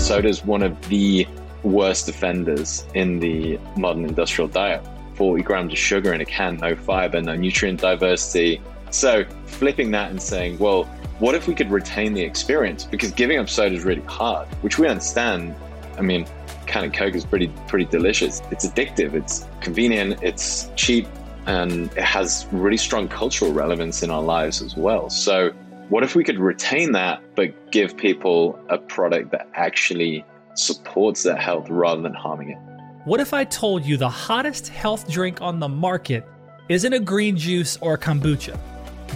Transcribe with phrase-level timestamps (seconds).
[0.00, 1.28] Soda is one of the
[1.62, 4.82] worst offenders in the modern industrial diet.
[5.14, 8.60] 40 grams of sugar in a can, no fiber, no nutrient diversity.
[8.90, 10.84] So flipping that and saying, well,
[11.20, 12.84] what if we could retain the experience?
[12.84, 15.54] Because giving up soda is really hard, which we understand.
[15.98, 16.26] I mean,
[16.66, 18.40] can of Coke is pretty pretty delicious.
[18.50, 19.12] It's addictive.
[19.12, 20.22] It's convenient.
[20.22, 21.06] It's cheap,
[21.46, 25.10] and it has really strong cultural relevance in our lives as well.
[25.10, 25.52] So,
[25.90, 31.36] what if we could retain that, but give people a product that actually supports their
[31.36, 32.58] health rather than harming it?
[33.06, 36.24] What if I told you the hottest health drink on the market
[36.68, 38.56] isn't a green juice or kombucha,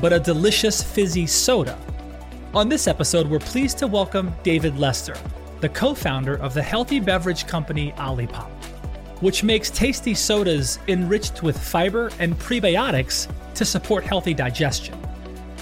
[0.00, 1.78] but a delicious fizzy soda?
[2.54, 5.16] On this episode, we're pleased to welcome David Lester,
[5.60, 8.50] the co founder of the healthy beverage company Olipop,
[9.20, 14.98] which makes tasty sodas enriched with fiber and prebiotics to support healthy digestion.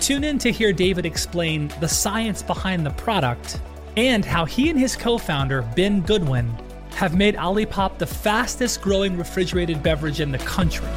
[0.03, 3.61] Tune in to hear David explain the science behind the product
[3.97, 6.53] and how he and his co founder, Ben Goodwin,
[6.97, 10.89] have made Olipop the fastest growing refrigerated beverage in the country.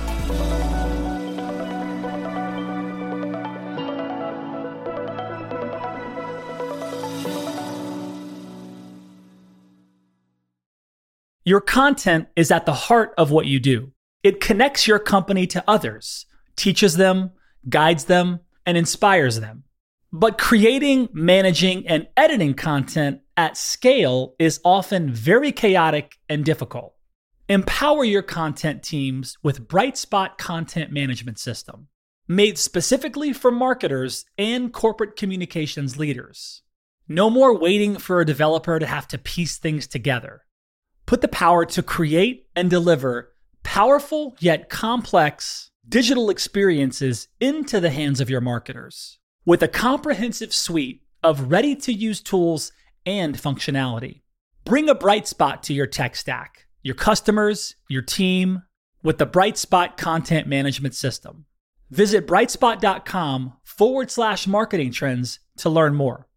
[11.43, 13.91] Your content is at the heart of what you do.
[14.23, 17.33] It connects your company to others, teaches them,
[17.69, 19.63] guides them, and inspires them.
[20.11, 26.93] But creating, managing, and editing content at scale is often very chaotic and difficult.
[27.49, 31.87] Empower your content teams with Brightspot Content Management System,
[32.27, 36.63] made specifically for marketers and corporate communications leaders.
[37.07, 40.41] No more waiting for a developer to have to piece things together.
[41.05, 48.19] Put the power to create and deliver powerful yet complex digital experiences into the hands
[48.19, 52.71] of your marketers with a comprehensive suite of ready to use tools
[53.05, 54.21] and functionality.
[54.63, 58.63] Bring a bright spot to your tech stack, your customers, your team
[59.03, 61.45] with the Brightspot content management system.
[61.91, 66.27] Visit brightspot.com forward slash marketing trends to learn more.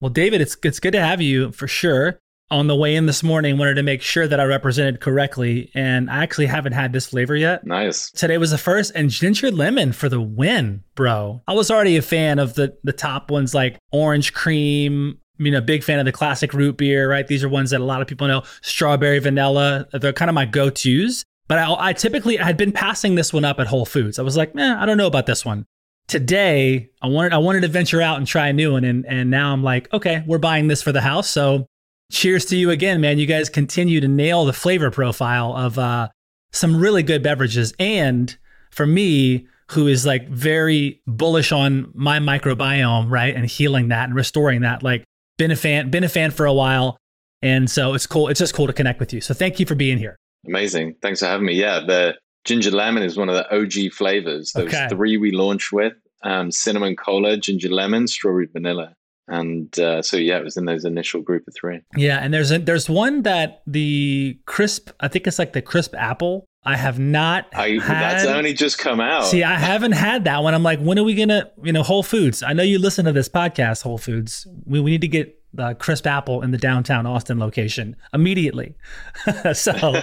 [0.00, 2.18] Well, David, it's, it's good to have you for sure
[2.50, 6.08] on the way in this morning wanted to make sure that I represented correctly, and
[6.10, 7.66] I actually haven't had this flavor yet.
[7.66, 8.10] Nice.
[8.12, 11.42] Today was the first, and ginger lemon for the win, bro.
[11.48, 15.18] I was already a fan of the the top ones like orange cream.
[15.38, 17.26] You know, big fan of the classic root beer, right?
[17.26, 18.42] These are ones that a lot of people know.
[18.62, 21.24] Strawberry, vanilla, they're kind of my go tos.
[21.48, 24.18] But I, I typically I had been passing this one up at Whole Foods.
[24.18, 25.66] I was like, eh, I don't know about this one.
[26.08, 29.30] Today, I wanted I wanted to venture out and try a new one, and and
[29.30, 31.66] now I'm like, okay, we're buying this for the house, so
[32.10, 33.18] cheers to you again, man.
[33.18, 36.08] You guys continue to nail the flavor profile of uh,
[36.52, 37.74] some really good beverages.
[37.78, 38.36] And
[38.70, 44.14] for me, who is like very bullish on my microbiome, right, and healing that and
[44.14, 45.04] restoring that, like
[45.38, 46.96] been a fan, been a fan for a while,
[47.42, 48.28] and so it's cool.
[48.28, 49.20] It's just cool to connect with you.
[49.20, 50.16] So thank you for being here.
[50.46, 50.94] Amazing.
[51.02, 51.54] Thanks for having me.
[51.54, 54.52] Yeah, the ginger lemon is one of the OG flavors.
[54.52, 54.88] Those okay.
[54.88, 58.94] three we launched with um, cinnamon cola, ginger lemon, strawberry vanilla
[59.28, 61.80] and uh, so yeah, it was in those initial group of three.
[61.96, 65.94] Yeah, and there's a, there's one that the crisp, I think it's like the crisp
[65.96, 66.46] apple.
[66.64, 67.46] I have not.
[67.54, 69.26] I, had, that's only just come out.
[69.26, 70.52] See, I haven't had that one.
[70.52, 72.42] I'm like, when are we gonna, you know, Whole Foods?
[72.42, 74.46] I know you listen to this podcast, Whole Foods.
[74.64, 78.74] We, we need to get the crisp apple in the downtown Austin location immediately.
[79.54, 79.72] so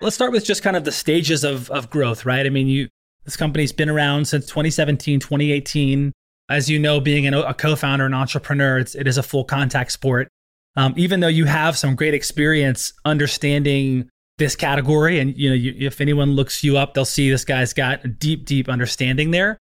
[0.00, 2.46] let's start with just kind of the stages of of growth, right?
[2.46, 2.88] I mean, you
[3.24, 6.12] this company's been around since 2017, 2018
[6.48, 9.92] as you know, being an, a co-founder and entrepreneur, it's, it is a full contact
[9.92, 10.28] sport.
[10.76, 14.08] Um, even though you have some great experience understanding
[14.38, 17.72] this category, and you know, you, if anyone looks you up, they'll see this guy's
[17.72, 19.58] got a deep, deep understanding there.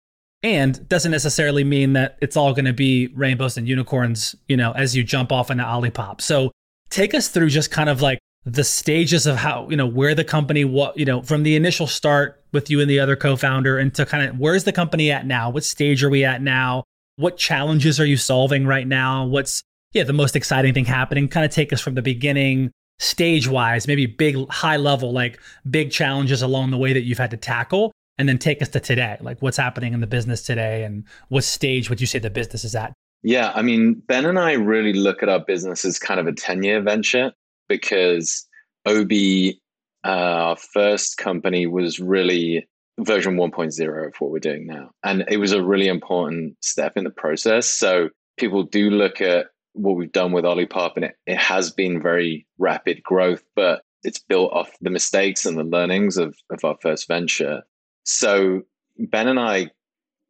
[0.43, 4.73] And doesn't necessarily mean that it's all going to be rainbows and unicorns, you know,
[4.73, 6.23] as you jump off into Olipop.
[6.23, 6.50] So
[6.88, 10.25] take us through just kind of like the stages of how you know where the
[10.25, 13.95] company what you know from the initial start with you and the other co-founder and
[13.95, 15.51] to kind of where's the company at now?
[15.51, 16.85] What stage are we at now?
[17.17, 19.27] What challenges are you solving right now?
[19.27, 21.29] What's yeah the most exciting thing happening?
[21.29, 25.41] Kind of take us from the beginning stage wise maybe big high level like
[25.71, 28.79] big challenges along the way that you've had to tackle and then take us to
[28.79, 29.17] today.
[29.23, 32.65] Like what's happening in the business today and what stage would you say the business
[32.65, 32.93] is at?
[33.23, 36.33] Yeah i mean ben and i really look at our business as kind of a
[36.33, 37.33] 10 year venture
[37.71, 38.47] because
[38.85, 39.63] Obi,
[40.05, 42.69] uh, our first company, was really
[42.99, 44.91] version 1.0 of what we're doing now.
[45.03, 47.71] And it was a really important step in the process.
[47.71, 52.03] So people do look at what we've done with Olipop, and it, it has been
[52.03, 56.77] very rapid growth, but it's built off the mistakes and the learnings of, of our
[56.83, 57.63] first venture.
[58.05, 58.63] So
[58.99, 59.71] Ben and I,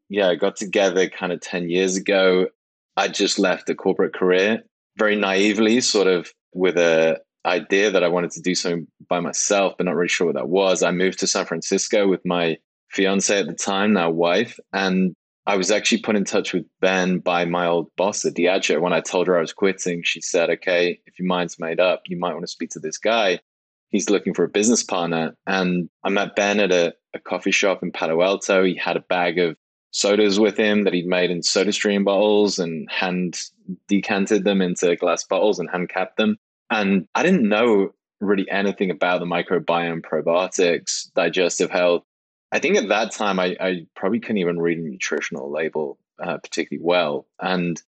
[0.09, 2.49] yeah, got together kind of 10 years ago.
[2.97, 4.63] I just left a corporate career
[4.99, 9.75] very naively, sort of with a idea that I wanted to do something by myself,
[9.77, 10.83] but not really sure what that was.
[10.83, 12.59] I moved to San Francisco with my
[12.89, 15.15] fiance at the time, now wife, and
[15.47, 18.81] I was actually put in touch with Ben by my old boss at Diageo.
[18.81, 22.03] When I told her I was quitting, she said, "Okay, if your mind's made up,
[22.07, 23.41] you might want to speak to this guy.
[23.89, 27.83] He's looking for a business partner." And I met Ben at a, a coffee shop
[27.83, 28.65] in Palo Alto.
[28.65, 29.57] He had a bag of
[29.93, 33.41] sodas with him that he'd made in SodaStream bottles and hand
[33.89, 36.37] decanted them into glass bottles and hand capped them.
[36.71, 37.91] And I didn't know
[38.21, 42.05] really anything about the microbiome, probiotics, digestive health.
[42.53, 46.39] I think at that time, I, I probably couldn't even read a nutritional label uh,
[46.39, 47.27] particularly well.
[47.41, 47.81] And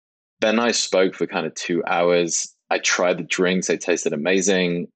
[0.41, 2.55] Ben and I spoke for kind of two hours.
[2.71, 4.89] I tried the drinks, they tasted amazing.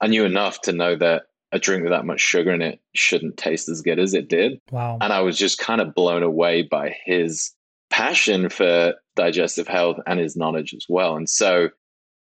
[0.00, 1.22] I knew enough to know that
[1.52, 4.60] a drink with that much sugar in it shouldn't taste as good as it did.
[4.70, 4.98] Wow.
[5.00, 7.52] And I was just kind of blown away by his
[7.90, 11.16] passion for digestive health and his knowledge as well.
[11.16, 11.68] And so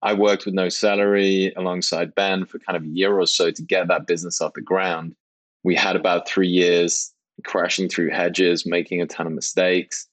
[0.01, 3.61] I worked with No salary alongside Ben for kind of a year or so to
[3.61, 5.15] get that business off the ground.
[5.63, 7.13] We had about three years
[7.45, 10.07] crashing through hedges, making a ton of mistakes.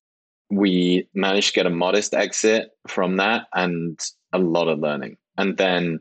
[0.50, 3.99] We managed to get a modest exit from that and
[4.33, 5.17] a lot of learning.
[5.38, 6.00] And then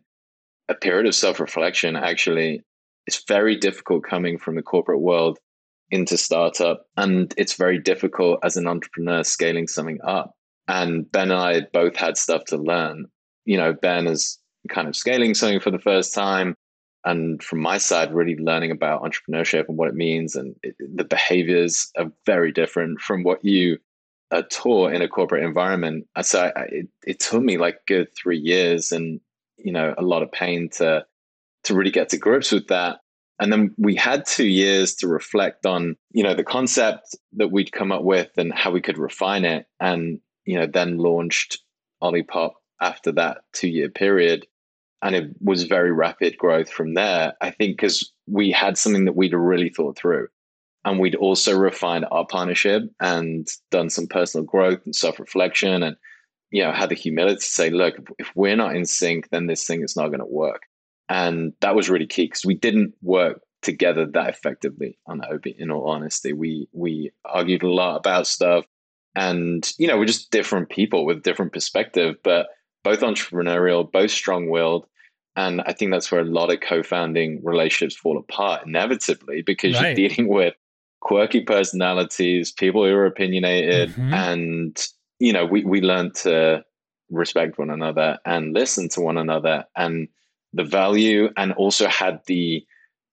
[0.70, 2.62] a period of self reflection actually
[3.08, 5.38] it's very difficult coming from the corporate world
[5.92, 10.34] into startup and it's very difficult as an entrepreneur scaling something up
[10.68, 13.06] and ben and i both had stuff to learn
[13.45, 14.39] you know ben is
[14.69, 16.56] kind of scaling something for the first time
[17.03, 21.03] and from my side really learning about entrepreneurship and what it means and it, the
[21.03, 23.77] behaviors are very different from what you
[24.31, 28.07] are taught in a corporate environment uh, so I, it, it took me like good
[28.15, 29.21] three years and
[29.57, 31.06] you know a lot of pain to
[31.65, 33.00] to really get to grips with that.
[33.39, 37.74] And then we had two years to reflect on, you know, the concept that we'd
[37.74, 39.68] come up with and how we could refine it.
[39.80, 41.59] And, you know, then launched
[42.01, 44.45] Olipop after that two year period.
[45.01, 47.33] And it was very rapid growth from there.
[47.42, 50.27] I think because we had something that we'd really thought through.
[50.83, 55.95] And we'd also refined our partnership and done some personal growth and self reflection and,
[56.51, 59.66] you know, had the humility to say, look, if we're not in sync, then this
[59.66, 60.62] thing is not going to work.
[61.10, 65.71] And that was really key because we didn't work together that effectively on Obi, in
[65.71, 66.33] all honesty.
[66.33, 68.66] We we argued a lot about stuff
[69.16, 72.48] and you know, we're just different people with different perspective, but
[72.86, 74.86] both entrepreneurial, both strong willed.
[75.36, 79.98] And I think that's where a lot of co-founding relationships fall apart inevitably because right.
[79.98, 80.54] you're dealing with
[81.02, 84.14] quirky personalities, people who are opinionated, mm-hmm.
[84.14, 84.88] and
[85.20, 86.64] you know, we we learned to
[87.10, 90.08] respect one another and listen to one another and
[90.54, 92.66] the value and also had the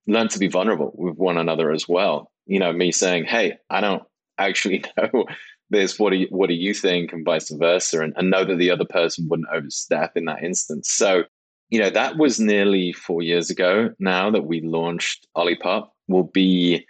[0.07, 2.31] learn to be vulnerable with one another as well.
[2.45, 4.03] You know, me saying, "Hey, I don't
[4.37, 5.25] actually know
[5.69, 5.99] this.
[5.99, 8.71] What do you What do you think?" and vice versa, and, and know that the
[8.71, 10.91] other person wouldn't overstep in that instance.
[10.91, 11.23] So,
[11.69, 15.89] you know, that was nearly four years ago now that we launched Olipop.
[16.07, 16.85] Will be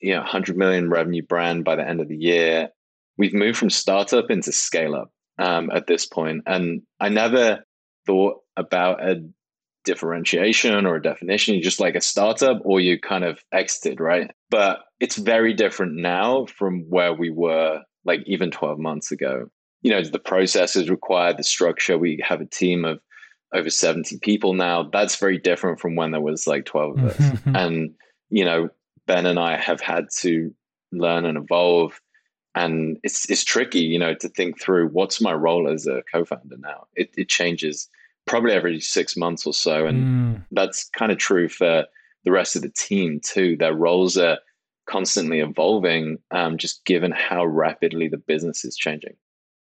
[0.00, 2.68] you know 100 million revenue brand by the end of the year.
[3.16, 7.64] We've moved from startup into scale up um, at this point, and I never
[8.06, 9.22] thought about a
[9.84, 11.54] differentiation or a definition.
[11.54, 14.30] You just like a startup or you kind of exited, right?
[14.50, 19.50] But it's very different now from where we were like even 12 months ago.
[19.82, 21.98] You know, the processes required, the structure.
[21.98, 23.00] We have a team of
[23.54, 24.82] over 70 people now.
[24.82, 27.16] That's very different from when there was like 12 of us.
[27.16, 27.56] Mm-hmm.
[27.56, 27.94] and,
[28.30, 28.68] you know,
[29.06, 30.52] Ben and I have had to
[30.92, 32.00] learn and evolve.
[32.54, 36.56] And it's it's tricky, you know, to think through what's my role as a co-founder
[36.58, 36.86] now.
[36.96, 37.88] It it changes
[38.26, 39.86] probably every six months or so.
[39.86, 40.44] And mm.
[40.50, 41.86] that's kind of true for
[42.24, 43.56] the rest of the team too.
[43.56, 44.38] Their roles are
[44.88, 49.14] constantly evolving, um, just given how rapidly the business is changing.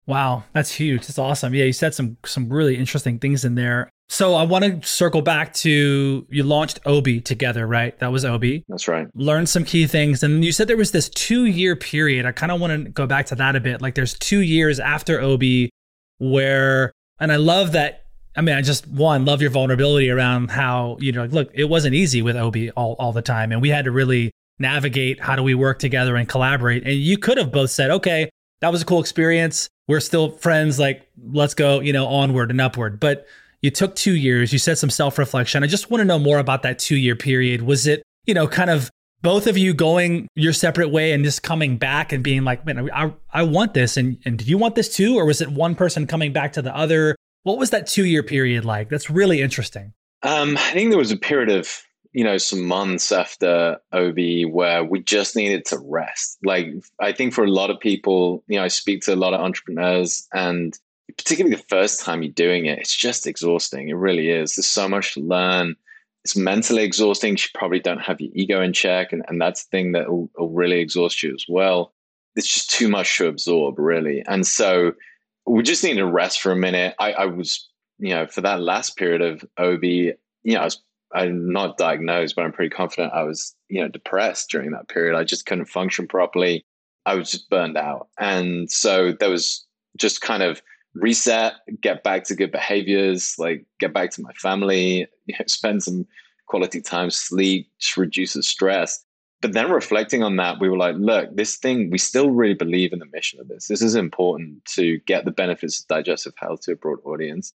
[0.07, 1.01] Wow, that's huge.
[1.01, 1.53] That's awesome.
[1.53, 3.89] Yeah, you said some some really interesting things in there.
[4.09, 7.97] So I want to circle back to you launched Obi together, right?
[7.99, 8.65] That was Obi.
[8.67, 9.07] That's right.
[9.13, 12.25] Learned some key things, and you said there was this two year period.
[12.25, 13.81] I kind of want to go back to that a bit.
[13.81, 15.69] Like there's two years after Obi
[16.17, 18.01] where, and I love that
[18.35, 21.65] I mean, I just one love your vulnerability around how you know, Like, look, it
[21.65, 24.31] wasn't easy with Obi all all the time, and we had to really
[24.62, 26.84] navigate how do we work together and collaborate.
[26.84, 28.30] And you could have both said, okay,
[28.62, 29.68] that was a cool experience.
[29.88, 30.80] We're still friends.
[30.80, 33.00] Like, let's go, you know, onward and upward.
[33.00, 33.27] But
[33.62, 35.63] You took two years, you said some self reflection.
[35.63, 37.62] I just want to know more about that two year period.
[37.62, 38.89] Was it, you know, kind of
[39.22, 42.89] both of you going your separate way and just coming back and being like, man,
[42.91, 43.98] I, I want this.
[43.98, 45.15] And, and did you want this too?
[45.15, 47.15] Or was it one person coming back to the other?
[47.44, 48.89] What was that two year period like?
[48.89, 49.94] That's really interesting.
[50.24, 51.82] Um, I think there was a period of,
[52.13, 56.38] you know, some months after Obi where we just needed to rest.
[56.44, 56.68] Like,
[57.00, 59.39] I think for a lot of people, you know, I speak to a lot of
[59.39, 60.77] entrepreneurs and
[61.18, 63.89] particularly the first time you're doing it, it's just exhausting.
[63.89, 64.56] It really is.
[64.56, 65.75] There's so much to learn
[66.24, 67.36] it's mentally exhausting.
[67.36, 70.30] You probably don't have your ego in check, and, and that's the thing that will,
[70.38, 71.94] will really exhaust you as well.
[72.36, 74.24] It's just too much to absorb, really.
[74.27, 74.94] And so
[75.46, 76.96] we just need to rest for a minute.
[77.00, 80.13] I, I was, you know, for that last period of Obi,
[80.44, 80.82] you know, I was
[81.13, 85.18] I'm not diagnosed, but I'm pretty confident I was, you know, depressed during that period.
[85.18, 86.65] I just couldn't function properly.
[87.06, 88.08] I was just burned out.
[88.20, 89.65] And so there was
[89.98, 90.62] just kind of
[90.94, 95.84] reset, get back to good behaviors, like get back to my family, you know, spend
[95.84, 96.06] some
[96.48, 99.03] quality time, sleep, reduces stress.
[99.41, 102.94] But then reflecting on that, we were like, look, this thing, we still really believe
[102.94, 103.68] in the mission of this.
[103.68, 107.51] This is important to get the benefits of digestive health to a broad audience.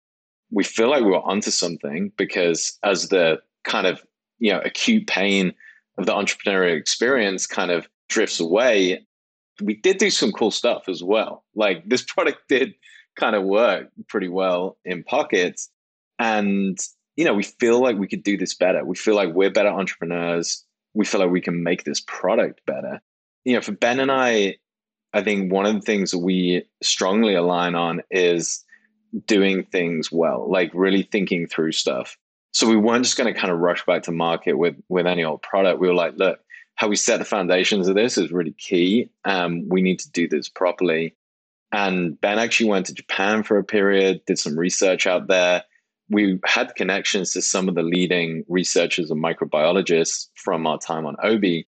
[0.53, 4.03] We feel like we were onto something because as the kind of,
[4.39, 5.53] you know, acute pain
[5.97, 9.05] of the entrepreneurial experience kind of drifts away,
[9.61, 11.43] we did do some cool stuff as well.
[11.55, 12.73] Like this product did
[13.15, 15.69] kind of work pretty well in pockets.
[16.19, 16.77] And,
[17.15, 18.83] you know, we feel like we could do this better.
[18.83, 20.63] We feel like we're better entrepreneurs.
[20.93, 23.01] We feel like we can make this product better.
[23.45, 24.57] You know, for Ben and I,
[25.13, 28.63] I think one of the things that we strongly align on is
[29.25, 32.17] doing things well, like really thinking through stuff.
[32.51, 35.23] So we weren't just going to kind of rush back to market with with any
[35.23, 35.79] old product.
[35.79, 36.39] We were like, look,
[36.75, 39.09] how we set the foundations of this is really key.
[39.25, 41.15] Um, we need to do this properly.
[41.71, 45.63] And Ben actually went to Japan for a period, did some research out there.
[46.09, 51.15] We had connections to some of the leading researchers and microbiologists from our time on
[51.23, 51.67] Obi.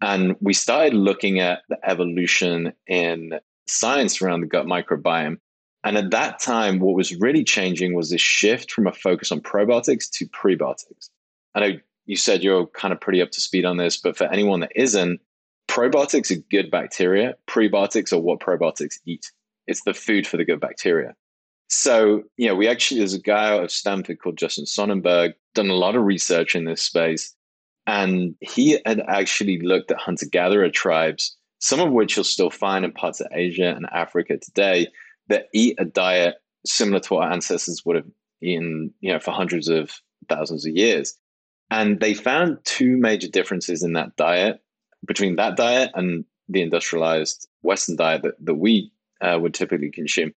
[0.00, 5.38] And we started looking at the evolution in science around the gut microbiome.
[5.84, 9.40] And at that time, what was really changing was this shift from a focus on
[9.40, 11.10] probiotics to prebiotics.
[11.54, 14.24] I know you said you're kind of pretty up to speed on this, but for
[14.24, 15.20] anyone that isn't,
[15.68, 17.34] probiotics are good bacteria.
[17.46, 19.30] Prebiotics are what probiotics eat.
[19.66, 21.14] It's the food for the good bacteria.
[21.68, 25.70] So, you know, we actually, there's a guy out of Stanford called Justin Sonnenberg, done
[25.70, 27.34] a lot of research in this space.
[27.86, 32.84] And he had actually looked at hunter gatherer tribes, some of which you'll still find
[32.84, 34.88] in parts of Asia and Africa today,
[35.28, 38.10] that eat a diet similar to what our ancestors would have
[38.42, 39.90] eaten, you know, for hundreds of
[40.28, 41.14] thousands of years.
[41.70, 44.60] And they found two major differences in that diet
[45.06, 50.32] between that diet and the industrialized Western diet that, that we uh, would typically consume.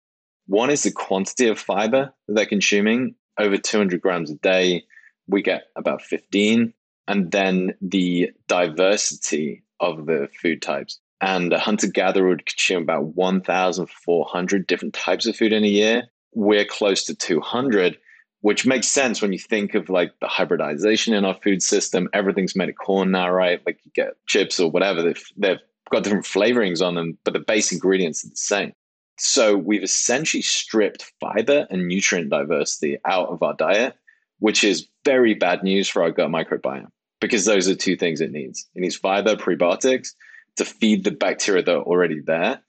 [0.48, 4.86] One is the quantity of fiber that they're consuming, over 200 grams a day.
[5.28, 6.74] We get about 15.
[7.10, 11.00] And then the diversity of the food types.
[11.22, 16.04] And a hunter gatherer would consume about 1,400 different types of food in a year.
[16.34, 17.98] We're close to 200,
[18.42, 22.08] which makes sense when you think of like the hybridization in our food system.
[22.14, 23.62] Everything's made of corn now, right?
[23.66, 25.60] Like you get chips or whatever, they've, they've
[25.90, 28.74] got different flavorings on them, but the base ingredients are the same.
[29.18, 33.96] So we've essentially stripped fiber and nutrient diversity out of our diet,
[34.38, 38.32] which is very bad news for our gut microbiome because those are two things it
[38.32, 38.70] needs.
[38.76, 40.10] It needs fiber, prebiotics
[40.58, 42.62] to feed the bacteria that are already there,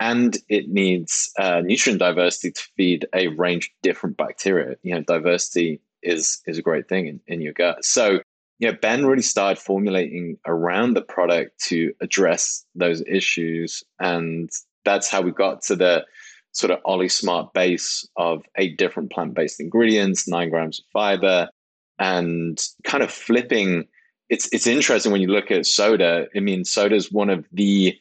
[0.00, 4.76] and it needs uh, nutrient diversity to feed a range of different bacteria.
[4.82, 7.84] You know, diversity is is a great thing in, in your gut.
[7.84, 8.20] So
[8.58, 13.82] you know, Ben really started formulating around the product to address those issues.
[13.98, 14.50] And
[14.84, 16.04] that's how we got to the
[16.52, 21.48] sort of OLISMART base of eight different plant based ingredients, nine grams of fiber,
[21.98, 23.86] and kind of flipping.
[24.34, 26.26] It's, it's interesting when you look at soda.
[26.34, 27.96] I mean, soda is one of the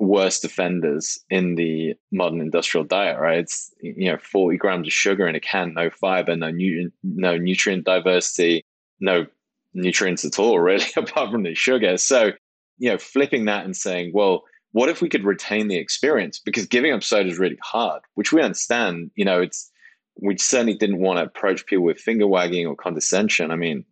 [0.00, 3.38] worst offenders in the modern industrial diet, right?
[3.38, 7.36] It's you know 40 grams of sugar in a can, no fiber, no nu- no
[7.36, 8.64] nutrient diversity,
[8.98, 9.26] no
[9.72, 11.96] nutrients at all, really, apart from the sugar.
[11.98, 12.32] So,
[12.78, 16.40] you know, flipping that and saying, well, what if we could retain the experience?
[16.40, 19.12] Because giving up soda is really hard, which we understand.
[19.14, 19.70] You know, it's
[20.20, 23.52] we certainly didn't want to approach people with finger wagging or condescension.
[23.52, 23.84] I mean,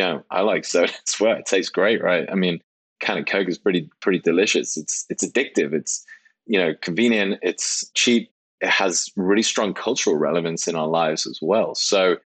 [0.00, 0.92] know, I like soda.
[0.92, 2.28] I swear, it tastes great, right?
[2.30, 2.60] I mean,
[3.00, 4.76] can of Coke is pretty pretty delicious.
[4.76, 5.72] It's it's addictive.
[5.72, 6.04] It's
[6.46, 7.40] you know convenient.
[7.42, 8.30] It's cheap.
[8.60, 11.74] It has really strong cultural relevance in our lives as well.
[11.74, 12.16] So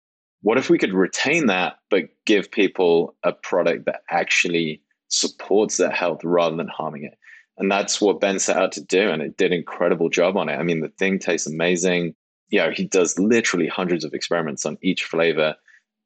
[0.43, 5.91] what if we could retain that, but give people a product that actually supports their
[5.91, 7.19] health rather than harming it?
[7.59, 9.11] And that's what Ben set out to do.
[9.11, 10.57] And it did an incredible job on it.
[10.57, 12.15] I mean, the thing tastes amazing.
[12.51, 15.57] you know, he does literally hundreds of experiments on each flavor.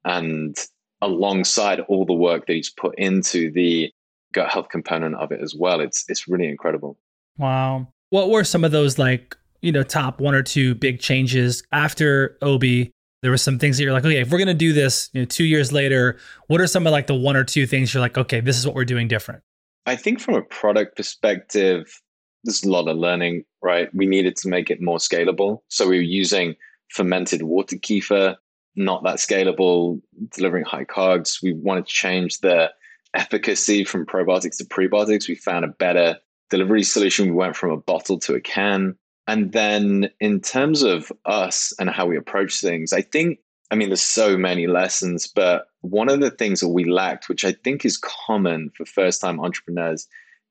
[0.05, 0.57] And
[1.03, 3.93] alongside all the work that he's put into the
[4.33, 6.99] gut health component of it as well, it's it's really incredible.
[7.39, 7.89] Wow.
[8.11, 12.37] What were some of those like, you know, top one or two big changes after
[12.43, 12.91] Obi?
[13.23, 15.27] There were some things that you're like, okay, if we're gonna do this, you know,
[15.27, 18.17] two years later, what are some of like the one or two things you're like,
[18.17, 19.43] okay, this is what we're doing different?
[19.87, 22.01] I think from a product perspective,
[22.45, 23.93] there's a lot of learning, right?
[23.95, 25.61] We needed to make it more scalable.
[25.69, 26.57] So we were using
[26.91, 28.37] fermented water kefir,
[28.85, 30.01] not that scalable,
[30.35, 31.41] delivering high COGS.
[31.43, 32.71] We wanted to change the
[33.15, 35.29] efficacy from probiotics to prebiotics.
[35.29, 36.17] We found a better
[36.49, 37.27] delivery solution.
[37.27, 38.97] We went from a bottle to a can.
[39.29, 43.39] And then in terms of us and how we approach things, I think,
[43.71, 47.45] I mean, there's so many lessons, but one of the things that we lacked, which
[47.45, 50.09] I think is common for first time entrepreneurs,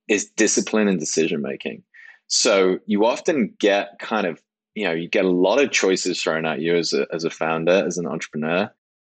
[0.07, 1.83] is discipline and decision making.
[2.27, 4.41] So you often get kind of,
[4.75, 7.29] you know, you get a lot of choices thrown at you as a, as a
[7.29, 8.71] founder, as an entrepreneur.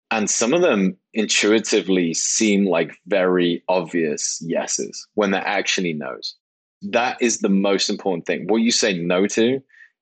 [0.09, 6.35] And some of them intuitively seem like very obvious yeses when they're actually no's.
[6.81, 8.47] That is the most important thing.
[8.47, 9.61] What you say no to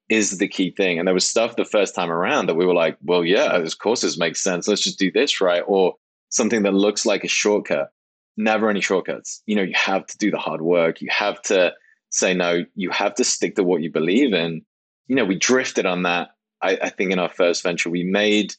[0.09, 0.99] is the key thing.
[0.99, 3.79] And there was stuff the first time around that we were like, well, yeah, of
[3.79, 4.67] course this makes sense.
[4.67, 5.63] Let's just do this, right?
[5.65, 5.95] Or
[6.29, 7.89] something that looks like a shortcut
[8.37, 9.41] never any shortcuts.
[9.45, 11.01] You know, you have to do the hard work.
[11.01, 11.73] You have to
[12.09, 12.65] say no.
[12.75, 14.65] You have to stick to what you believe in.
[15.07, 16.29] You know, we drifted on that.
[16.61, 18.53] I, I think in our first venture, we made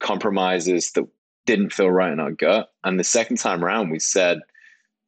[0.00, 1.06] compromises that
[1.46, 2.72] didn't feel right in our gut.
[2.84, 4.40] And the second time around, we said,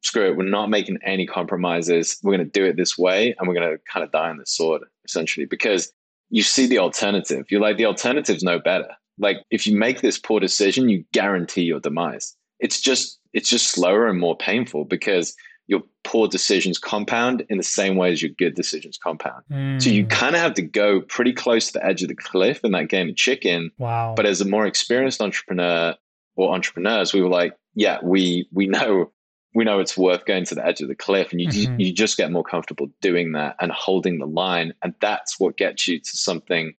[0.01, 2.17] screw it, we're not making any compromises.
[2.23, 4.37] We're going to do it this way and we're going to kind of die on
[4.37, 5.91] the sword, essentially, because
[6.29, 7.45] you see the alternative.
[7.49, 8.89] You're like, the alternative's no better.
[9.17, 12.35] Like, if you make this poor decision, you guarantee your demise.
[12.59, 15.35] It's just it's just slower and more painful because
[15.69, 19.43] your poor decisions compound in the same way as your good decisions compound.
[19.51, 19.79] Mm.
[19.81, 20.09] So you hmm.
[20.09, 22.89] kind of have to go pretty close to the edge of the cliff in that
[22.89, 23.69] game of chicken.
[23.77, 24.15] Wow.
[24.15, 25.93] But as a more experienced entrepreneur
[26.35, 29.11] or entrepreneurs, we were like, yeah, we we know
[29.53, 31.79] we know it's worth going to the edge of the cliff and you mm-hmm.
[31.79, 35.87] you just get more comfortable doing that and holding the line and that's what gets
[35.87, 36.73] you to something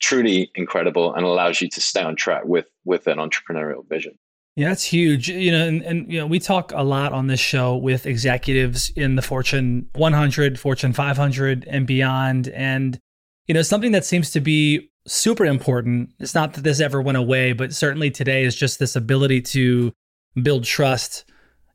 [0.00, 4.16] truly incredible and allows you to stay on track with with an entrepreneurial vision.
[4.56, 5.28] Yeah, that's huge.
[5.28, 8.90] You know, and, and you know, we talk a lot on this show with executives
[8.96, 12.48] in the Fortune 100, Fortune 500, and beyond.
[12.48, 12.98] And
[13.46, 16.10] you know, something that seems to be super important.
[16.18, 19.92] It's not that this ever went away, but certainly today is just this ability to
[20.42, 21.24] build trust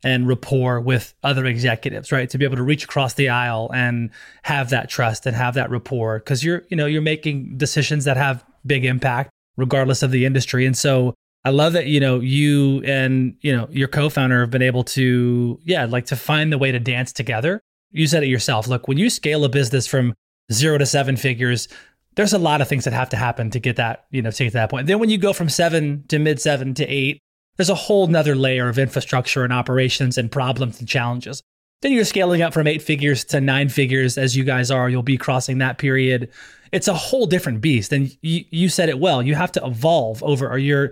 [0.04, 2.30] and rapport with other executives, right?
[2.32, 4.10] To be able to reach across the aisle and
[4.42, 8.18] have that trust and have that rapport because you're, you know, you're making decisions that
[8.18, 10.66] have big impact regardless of the industry.
[10.66, 14.62] And so I love that you know you and you know your co-founder have been
[14.62, 17.62] able to yeah like to find the way to dance together.
[17.92, 18.68] You said it yourself.
[18.68, 20.14] Look, when you scale a business from
[20.52, 21.68] zero to seven figures,
[22.16, 24.44] there's a lot of things that have to happen to get that you know to
[24.44, 24.88] get to that point.
[24.88, 27.20] Then when you go from seven to mid seven to eight,
[27.58, 31.42] there's a whole nother layer of infrastructure and operations and problems and challenges.
[31.82, 34.88] Then you're scaling up from eight figures to nine figures as you guys are.
[34.88, 36.30] You'll be crossing that period.
[36.72, 37.92] It's a whole different beast.
[37.92, 39.24] And you, you said it well.
[39.24, 40.92] You have to evolve over, or you're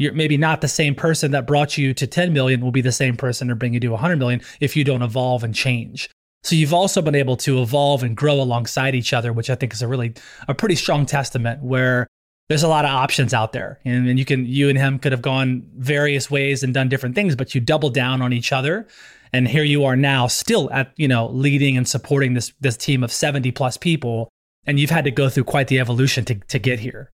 [0.00, 2.90] you're maybe not the same person that brought you to 10 million will be the
[2.90, 6.08] same person to bring you to 100 million if you don't evolve and change.
[6.42, 9.74] So you've also been able to evolve and grow alongside each other, which I think
[9.74, 10.14] is a really
[10.48, 12.06] a pretty strong testament where
[12.48, 13.78] there's a lot of options out there.
[13.84, 17.14] And, and you can you and him could have gone various ways and done different
[17.14, 18.88] things, but you double down on each other.
[19.34, 23.04] And here you are now still at, you know, leading and supporting this this team
[23.04, 24.30] of 70 plus people.
[24.64, 27.10] And you've had to go through quite the evolution to to get here.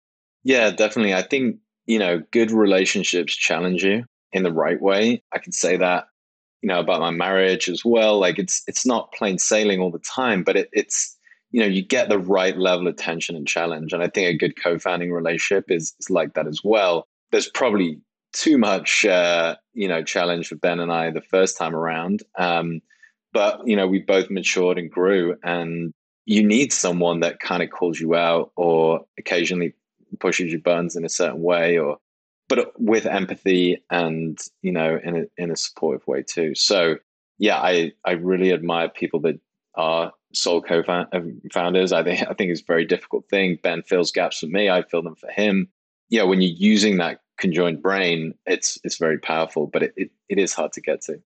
[0.45, 1.13] Yeah, definitely.
[1.13, 1.59] I think
[1.91, 5.25] you know, good relationships challenge you in the right way.
[5.33, 6.05] I can say that,
[6.63, 8.21] you know, about my marriage as well.
[8.21, 11.17] Like it's it's not plain sailing all the time, but it, it's
[11.51, 13.93] you know, you get the right level of tension and challenge.
[13.93, 17.09] And I think a good co-founding relationship is, is like that as well.
[17.33, 17.99] There's probably
[18.33, 22.23] too much, uh, you know, challenge for Ben and I the first time around.
[22.39, 22.83] Um,
[23.33, 25.93] but you know, we both matured and grew, and
[26.25, 29.75] you need someone that kind of calls you out or occasionally
[30.19, 31.99] pushes your buttons in a certain way or
[32.49, 36.55] but with empathy and you know in a in a supportive way too.
[36.55, 36.97] So
[37.41, 39.41] yeah i i really admire people that
[39.75, 43.59] are sole co-founders uh, i think i think it's a very difficult thing.
[43.63, 44.71] Ben fills gaps for me.
[44.71, 45.69] I fill them for him.
[46.09, 50.39] Yeah when you're using that conjoined brain it's it's very powerful but it, it, it
[50.39, 51.21] is hard to get to.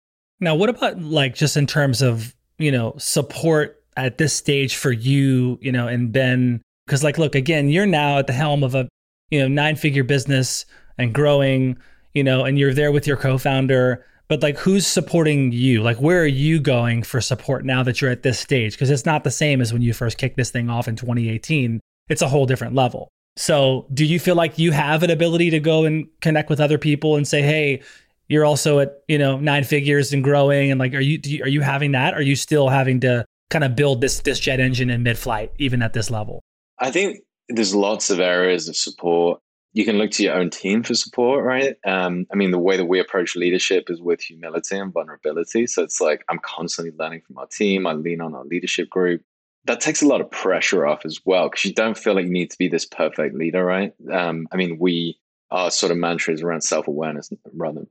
[0.40, 4.92] Now what about like just in terms of you know support at this stage for
[4.92, 6.60] you you know and ben
[6.90, 8.88] because, like, look, again, you're now at the helm of a,
[9.30, 10.66] you know, nine figure business
[10.98, 11.78] and growing,
[12.14, 14.04] you know, and you're there with your co founder.
[14.26, 15.84] But, like, who's supporting you?
[15.84, 18.72] Like, where are you going for support now that you're at this stage?
[18.72, 21.78] Because it's not the same as when you first kicked this thing off in 2018.
[22.08, 23.08] It's a whole different level.
[23.36, 26.76] So, do you feel like you have an ability to go and connect with other
[26.76, 27.82] people and say, "Hey,
[28.26, 31.48] you're also at you know nine figures and growing," and like, are you, you are
[31.48, 32.14] you having that?
[32.14, 35.52] Are you still having to kind of build this this jet engine in mid flight,
[35.58, 36.42] even at this level?
[36.80, 39.40] I think there's lots of areas of support.
[39.72, 41.76] You can look to your own team for support, right?
[41.86, 45.66] Um, I mean, the way that we approach leadership is with humility and vulnerability.
[45.68, 47.86] So it's like I'm constantly learning from our team.
[47.86, 49.22] I lean on our leadership group
[49.64, 52.30] that takes a lot of pressure off as well because you don't feel like you
[52.30, 53.92] need to be this perfect leader, right?
[54.10, 55.18] Um, I mean, we
[55.50, 57.88] our sort of mantra is around self awareness rather than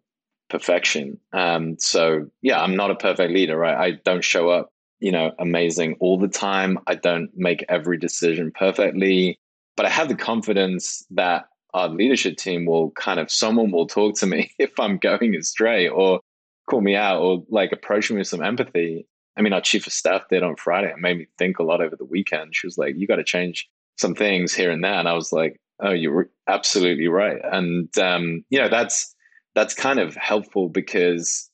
[0.50, 1.20] perfection.
[1.34, 3.76] Um, so yeah, I'm not a perfect leader, right?
[3.76, 6.80] I don't show up, you know, amazing all the time.
[6.88, 9.40] I don't make every decision perfectly,
[9.78, 14.16] but I have the confidence that our leadership team will kind of someone will talk
[14.18, 16.22] to me if I'm going astray or
[16.70, 19.08] call me out or like approach me with some empathy
[19.40, 20.90] I mean, our chief of staff did on Friday.
[20.90, 22.54] It made me think a lot over the weekend.
[22.54, 25.32] She was like, "You got to change some things here and there," and I was
[25.32, 29.16] like, "Oh, you're absolutely right." And um, you know, that's
[29.56, 31.50] that's kind of helpful because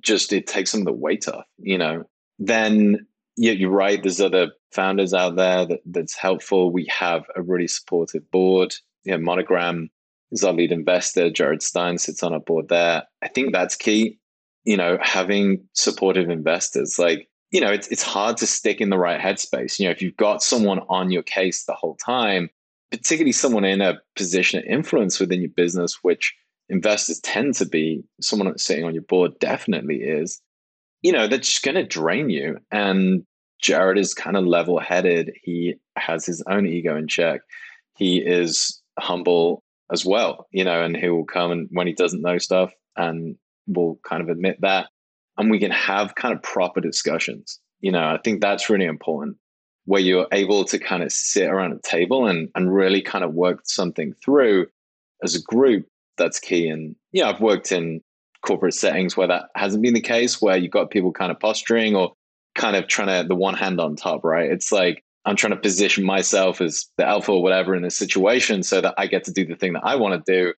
[0.00, 1.44] just it takes some of the weight off.
[1.58, 2.04] You know,
[2.40, 4.02] then you're right.
[4.02, 6.72] There's other founders out there that, that's helpful.
[6.72, 8.74] We have a really supportive board.
[9.04, 9.88] You know, Monogram
[10.32, 11.30] is our lead investor.
[11.30, 13.04] Jared Stein sits on our board there.
[13.22, 14.18] I think that's key
[14.64, 18.98] you know, having supportive investors, like, you know, it's, it's hard to stick in the
[18.98, 19.78] right headspace.
[19.78, 22.48] You know, if you've got someone on your case the whole time,
[22.90, 26.34] particularly someone in a position of influence within your business, which
[26.68, 30.40] investors tend to be, someone sitting on your board definitely is,
[31.02, 32.58] you know, that's going to drain you.
[32.70, 33.24] And
[33.60, 35.32] Jared is kind of level headed.
[35.42, 37.40] He has his own ego in check.
[37.96, 42.22] He is humble as well, you know, and he will come and when he doesn't
[42.22, 43.36] know stuff and
[43.66, 44.88] will kind of admit that
[45.40, 49.36] and we can have kind of proper discussions you know i think that's really important
[49.86, 53.32] where you're able to kind of sit around a table and and really kind of
[53.32, 54.66] work something through
[55.24, 55.86] as a group
[56.16, 58.00] that's key and yeah i've worked in
[58.42, 61.94] corporate settings where that hasn't been the case where you've got people kind of posturing
[61.94, 62.12] or
[62.54, 65.60] kind of trying to the one hand on top right it's like i'm trying to
[65.60, 69.32] position myself as the alpha or whatever in this situation so that i get to
[69.32, 70.52] do the thing that i want to do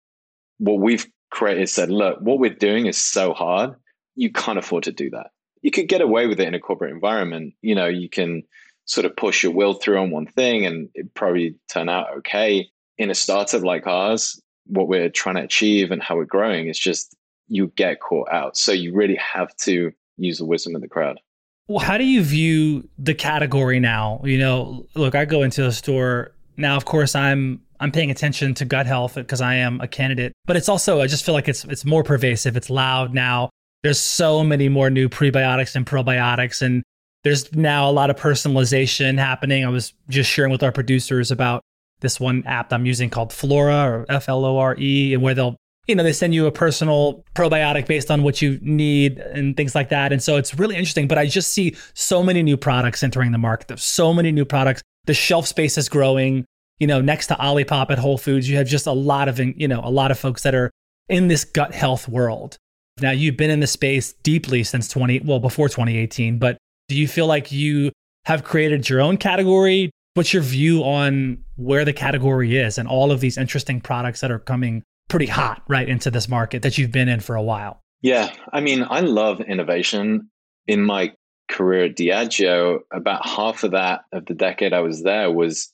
[0.58, 3.74] what we've creators said, look, what we're doing is so hard,
[4.14, 5.30] you can't afford to do that.
[5.62, 7.54] You could get away with it in a corporate environment.
[7.62, 8.42] You know, you can
[8.84, 12.68] sort of push your will through on one thing and it probably turn out okay.
[12.98, 16.78] In a startup like ours, what we're trying to achieve and how we're growing is
[16.78, 17.16] just
[17.52, 18.56] you get caught out.
[18.56, 21.20] So you really have to use the wisdom of the crowd.
[21.68, 24.20] Well, how do you view the category now?
[24.24, 26.76] You know, look, I go into a store now.
[26.76, 30.56] Of course, I'm I'm paying attention to gut health because I am a candidate, but
[30.56, 32.56] it's also I just feel like it's it's more pervasive.
[32.56, 33.50] It's loud now.
[33.82, 36.82] There's so many more new prebiotics and probiotics and
[37.24, 39.64] there's now a lot of personalization happening.
[39.64, 41.62] I was just sharing with our producers about
[42.00, 45.34] this one app I'm using called Flora or F L O R E and where
[45.34, 49.56] they'll you know, they send you a personal probiotic based on what you need and
[49.56, 50.12] things like that.
[50.12, 51.08] And so it's really interesting.
[51.08, 53.68] But I just see so many new products entering the market.
[53.68, 54.82] There's so many new products.
[55.06, 56.46] The shelf space is growing
[56.82, 59.68] you know, next to Olipop at Whole Foods, you have just a lot of, you
[59.68, 60.68] know, a lot of folks that are
[61.08, 62.56] in this gut health world.
[63.00, 67.06] Now, you've been in the space deeply since 20, well, before 2018, but do you
[67.06, 67.92] feel like you
[68.24, 69.92] have created your own category?
[70.14, 74.32] What's your view on where the category is and all of these interesting products that
[74.32, 77.82] are coming pretty hot right into this market that you've been in for a while?
[78.00, 80.30] Yeah, I mean, I love innovation.
[80.66, 81.12] In my
[81.50, 85.70] career at Diageo, about half of that of the decade I was there was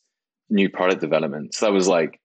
[0.51, 1.55] new product development.
[1.55, 2.19] So that was like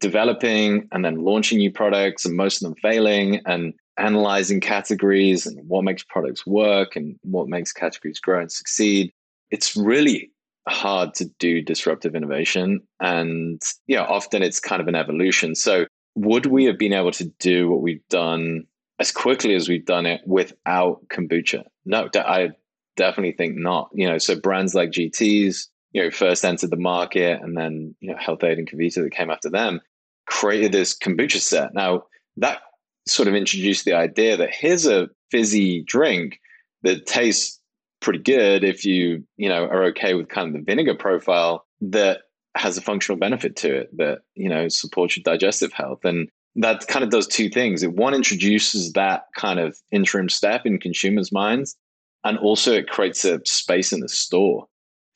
[0.00, 5.60] developing and then launching new products and most of them failing and analyzing categories and
[5.68, 9.12] what makes products work and what makes categories grow and succeed.
[9.50, 10.30] It's really
[10.68, 12.80] hard to do disruptive innovation.
[12.98, 15.54] And yeah, often it's kind of an evolution.
[15.54, 15.86] So
[16.16, 18.66] would we have been able to do what we've done
[18.98, 21.64] as quickly as we've done it without kombucha?
[21.84, 22.50] No, I
[22.96, 23.90] definitely think not.
[23.92, 28.10] You know, so brands like GTs, you know, first entered the market and then, you
[28.10, 29.80] know, Health-Ade and KeVita that came after them
[30.26, 31.74] created this kombucha set.
[31.74, 32.04] Now,
[32.38, 32.62] that
[33.06, 36.40] sort of introduced the idea that here's a fizzy drink
[36.82, 37.60] that tastes
[38.00, 42.22] pretty good if you, you know, are okay with kind of the vinegar profile that
[42.56, 46.04] has a functional benefit to it that, you know, supports your digestive health.
[46.04, 47.82] And that kind of does two things.
[47.82, 51.76] It one introduces that kind of interim step in consumers' minds,
[52.24, 54.66] and also it creates a space in the store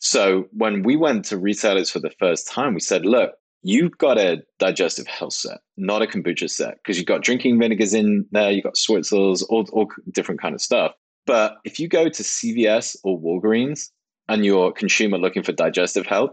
[0.00, 4.18] so when we went to retailers for the first time, we said, look, you've got
[4.18, 8.50] a digestive health set, not a kombucha set, because you've got drinking vinegars in there,
[8.50, 10.92] you've got switchels, all, all different kind of stuff.
[11.26, 13.90] But if you go to CVS or Walgreens
[14.28, 16.30] and you're a consumer looking for digestive health,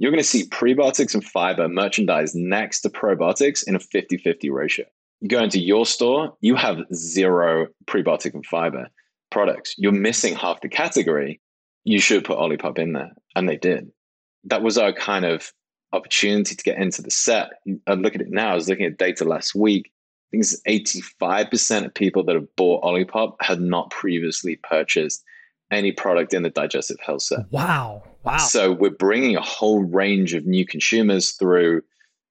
[0.00, 4.48] you're going to see prebiotics and fiber merchandise next to probiotics in a 50 50
[4.48, 4.86] ratio.
[5.20, 8.88] You go into your store, you have zero prebiotic and fiber
[9.30, 9.74] products.
[9.76, 11.38] You're missing half the category.
[11.84, 13.12] You should put Olipop in there.
[13.36, 13.90] And they did.
[14.44, 15.52] That was our kind of
[15.92, 17.50] opportunity to get into the set.
[17.86, 18.52] I look at it now.
[18.52, 19.92] I was looking at data last week.
[20.32, 25.22] I think it's 85% of people that have bought Olipop had not previously purchased
[25.70, 27.50] any product in the digestive health set.
[27.50, 28.02] Wow.
[28.24, 28.38] Wow.
[28.38, 31.82] So we're bringing a whole range of new consumers through,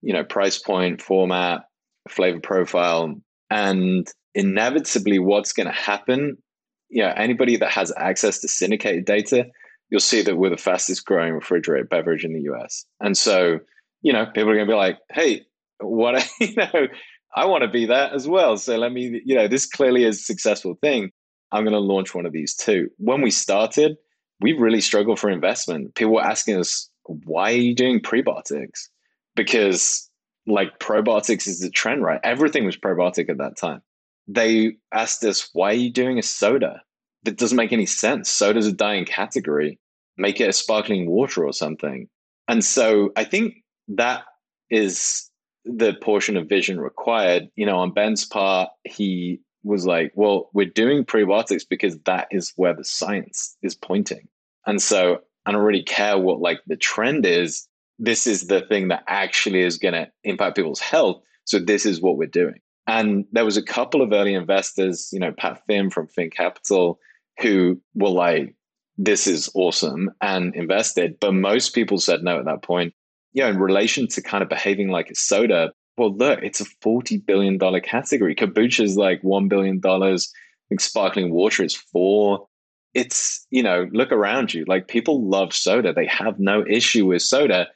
[0.02, 1.62] you know, price point, format,
[2.08, 3.16] flavor profile,
[3.50, 6.38] and inevitably what's going to happen,
[6.90, 9.48] you know, anybody that has access to syndicated data,
[9.90, 12.86] you'll see that we're the fastest growing refrigerated beverage in the US.
[13.00, 13.60] And so,
[14.02, 15.46] you know, people are going to be like, "Hey,
[15.80, 16.88] what you know,
[17.36, 18.58] I want to be that as well.
[18.58, 21.12] So let me, you know, this clearly is a successful thing.
[21.52, 22.90] I'm going to launch one of these too.
[22.98, 23.98] When we started,
[24.42, 25.96] we really struggled for investment.
[25.96, 28.88] People were asking us, why are you doing prebiotics?
[29.36, 30.10] Because
[30.48, 32.20] like probiotics is the trend, right?
[32.24, 33.82] Everything was probiotic at that time.
[34.28, 36.82] They asked us, why are you doing a soda?
[37.24, 38.30] That doesn't make any sense.
[38.30, 39.80] Soda's a dying category.
[40.18, 42.08] Make it a sparkling water or something.
[42.48, 43.56] And so I think
[43.90, 44.24] that
[44.70, 45.30] is
[45.66, 47.50] the portion of vision required.
[47.56, 52.52] You know, on Ben's part, he was like, well, we're doing prebiotics because that is
[52.56, 54.28] where the science is pointing.
[54.66, 57.68] And so I don't really care what like the trend is.
[58.00, 61.22] This is the thing that actually is going to impact people's health.
[61.46, 62.60] So this is what we're doing.
[62.88, 67.00] And there was a couple of early investors, you know, Pat Finn from Finn Capital,
[67.40, 68.56] who were like,
[68.98, 71.18] this is awesome and invested.
[71.22, 72.94] But most people said no at that point.
[73.34, 77.26] Yeah, in relation to kind of behaving like a soda, well, look, it's a $40
[77.26, 78.34] billion category.
[78.34, 79.82] Kombucha is like $1 billion.
[79.82, 82.48] Think sparkling water is four.
[82.94, 84.66] It's, you know, look around you.
[84.68, 85.94] Like people love soda.
[85.94, 87.68] They have no issue with soda.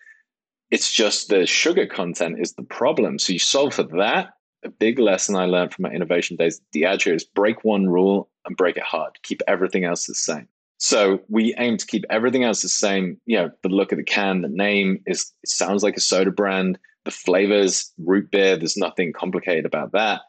[0.71, 3.19] It's just the sugar content is the problem.
[3.19, 4.29] So you solve for that.
[4.63, 8.29] A big lesson I learned from my innovation days at Diageo is break one rule
[8.45, 9.12] and break it hard.
[9.23, 10.47] Keep everything else the same.
[10.77, 13.19] So we aim to keep everything else the same.
[13.25, 16.31] You know, the look of the can, the name is it sounds like a soda
[16.31, 20.21] brand the flavors, root beer, there's nothing complicated about that.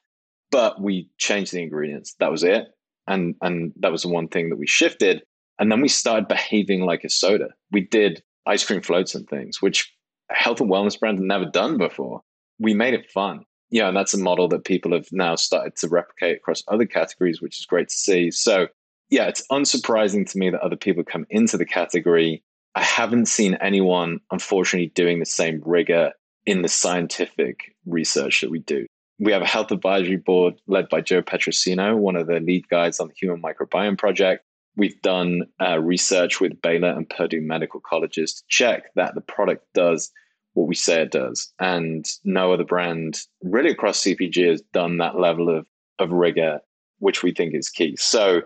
[0.51, 2.15] But we changed the ingredients.
[2.21, 2.67] That was it.
[3.07, 5.23] And and that was the one thing that we shifted.
[5.59, 7.49] And then we started behaving like a soda.
[7.71, 9.93] We did ice cream floats and things, which
[10.31, 12.23] health and wellness brand had never done before.
[12.59, 13.45] We made it fun.
[13.71, 17.41] Yeah, and that's a model that people have now started to replicate across other categories,
[17.41, 18.31] which is great to see.
[18.31, 18.69] So
[19.11, 22.43] yeah, it's unsurprising to me that other people come into the category.
[22.75, 26.13] I haven't seen anyone, unfortunately, doing the same rigor
[26.47, 28.87] in the scientific research that we do.
[29.19, 33.01] We have a health advisory board led by Joe Petrosino, one of the lead guides
[33.01, 34.45] on the Human Microbiome Project.
[34.77, 39.65] We've done uh, research with Baylor and Purdue medical colleges to check that the product
[39.73, 40.11] does
[40.55, 41.53] what we say it does.
[41.61, 45.67] And no other brand, really across CPG, has done that level of,
[45.99, 46.61] of rigor,
[46.99, 47.97] which we think is key.
[47.97, 48.43] So,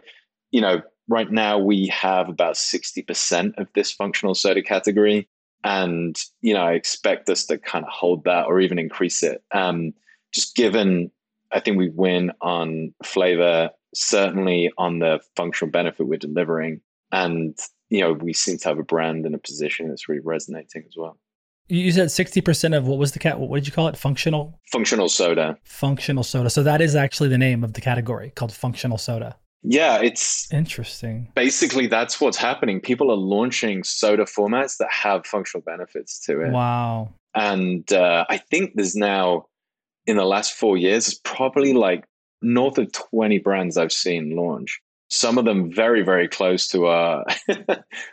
[0.50, 5.28] you know, right now we have about 60% of this functional soda category
[5.64, 9.42] and you know I expect us to kind of hold that or even increase it.
[9.52, 9.92] Um,
[10.32, 11.10] just given,
[11.52, 16.80] I think we win on flavor, certainly on the functional benefit we're delivering,
[17.12, 17.58] and
[17.90, 20.94] you know we seem to have a brand and a position that's really resonating as
[20.96, 21.18] well.
[21.68, 23.38] You said sixty percent of what was the cat?
[23.38, 23.96] What did you call it?
[23.96, 24.58] Functional.
[24.72, 25.58] Functional soda.
[25.64, 26.48] Functional soda.
[26.50, 29.36] So that is actually the name of the category called functional soda.
[29.62, 31.30] Yeah, it's interesting.
[31.34, 32.80] Basically, that's what's happening.
[32.80, 36.52] People are launching soda formats that have functional benefits to it.
[36.52, 37.12] Wow.
[37.34, 39.46] And uh, I think there's now,
[40.06, 42.04] in the last four years, it's probably like
[42.40, 44.80] north of 20 brands I've seen launch.
[45.10, 47.24] Some of them very, very close to our,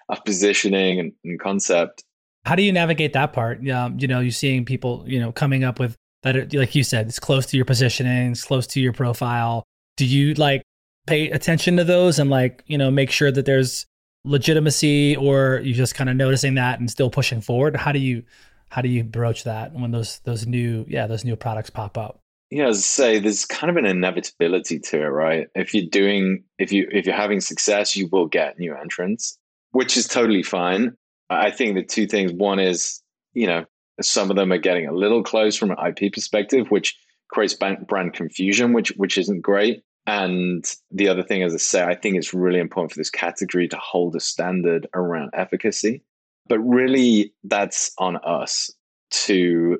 [0.10, 2.03] our positioning and, and, concept.
[2.45, 3.67] How do you navigate that part?
[3.69, 7.08] Um, you know, you're seeing people, you know, coming up with that, like you said,
[7.08, 9.63] it's close to your positioning, it's close to your profile.
[9.97, 10.63] Do you like
[11.06, 13.86] pay attention to those and like you know make sure that there's
[14.26, 17.76] legitimacy or you just kind of noticing that and still pushing forward.
[17.76, 18.24] How do you
[18.70, 22.20] how do you broach that when those those new yeah those new products pop up?
[22.50, 25.48] Yeah as I say there's kind of an inevitability to it right?
[25.56, 29.38] If you're doing if you if you're having success you will get new entrants
[29.72, 30.96] which is totally fine.
[31.30, 33.02] I think the two things one is
[33.34, 33.65] you know
[34.02, 36.98] some of them are getting a little close from an ip perspective which
[37.30, 41.96] creates brand confusion which which isn't great and the other thing, as I say, I
[41.96, 46.04] think it's really important for this category to hold a standard around efficacy.
[46.48, 48.70] But really, that's on us
[49.12, 49.80] to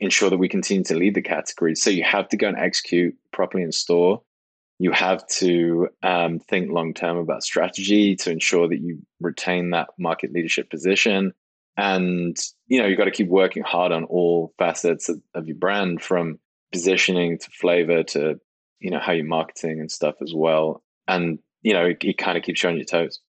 [0.00, 1.74] ensure that we continue to lead the category.
[1.74, 4.20] So you have to go and execute properly in store.
[4.78, 9.88] You have to um, think long term about strategy to ensure that you retain that
[9.98, 11.32] market leadership position.
[11.76, 15.56] And, you know, you've got to keep working hard on all facets of, of your
[15.56, 16.38] brand from
[16.72, 18.38] positioning to flavor to,
[18.80, 20.82] you know, how you're marketing and stuff as well.
[21.08, 23.20] And, you know, it, it kind of keeps you on your toes.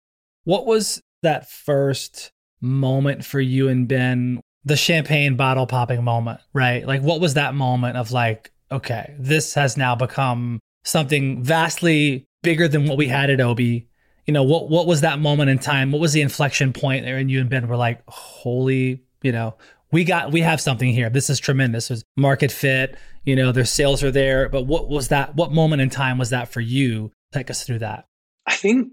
[0.44, 4.40] What was that first moment for you and Ben?
[4.64, 6.86] The champagne bottle popping moment, right?
[6.86, 12.66] Like, what was that moment of like, okay, this has now become something vastly bigger
[12.66, 13.88] than what we had at Obi?
[14.26, 15.92] You know, what what was that moment in time?
[15.92, 17.18] What was the inflection point there?
[17.18, 19.56] And you and Ben were like, holy, you know,
[19.94, 21.08] we got we have something here.
[21.08, 21.88] This is tremendous.
[21.88, 22.98] It's market fit.
[23.24, 24.48] You know, their sales are there.
[24.48, 25.36] But what was that?
[25.36, 27.12] What moment in time was that for you?
[27.32, 28.06] Take us through that.
[28.44, 28.92] I think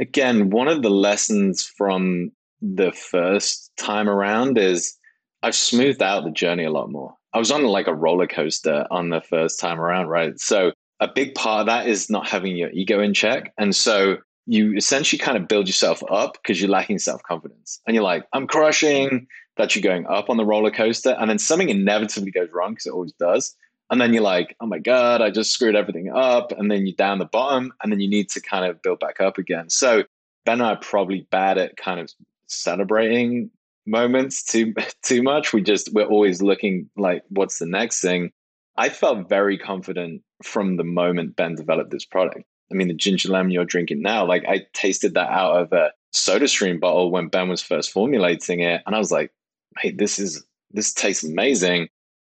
[0.00, 4.98] again, one of the lessons from the first time around is
[5.44, 7.14] I've smoothed out the journey a lot more.
[7.32, 10.38] I was on like a roller coaster on the first time around, right?
[10.40, 13.52] So a big part of that is not having your ego in check.
[13.58, 17.80] And so you essentially kind of build yourself up because you're lacking self confidence.
[17.86, 21.16] And you're like, I'm crushing that you're going up on the roller coaster.
[21.18, 23.54] And then something inevitably goes wrong because it always does.
[23.90, 26.52] And then you're like, oh my God, I just screwed everything up.
[26.52, 29.20] And then you're down the bottom and then you need to kind of build back
[29.20, 29.68] up again.
[29.68, 30.04] So
[30.44, 32.10] Ben and I are probably bad at kind of
[32.46, 33.50] celebrating
[33.86, 35.52] moments too too much.
[35.52, 38.30] We just we're always looking like what's the next thing.
[38.76, 42.44] I felt very confident from the moment Ben developed this product.
[42.70, 45.92] I mean, the ginger lemon you're drinking now, like I tasted that out of a
[46.12, 48.82] soda stream bottle when Ben was first formulating it.
[48.86, 49.30] And I was like,
[49.78, 51.88] hey, this is this tastes amazing.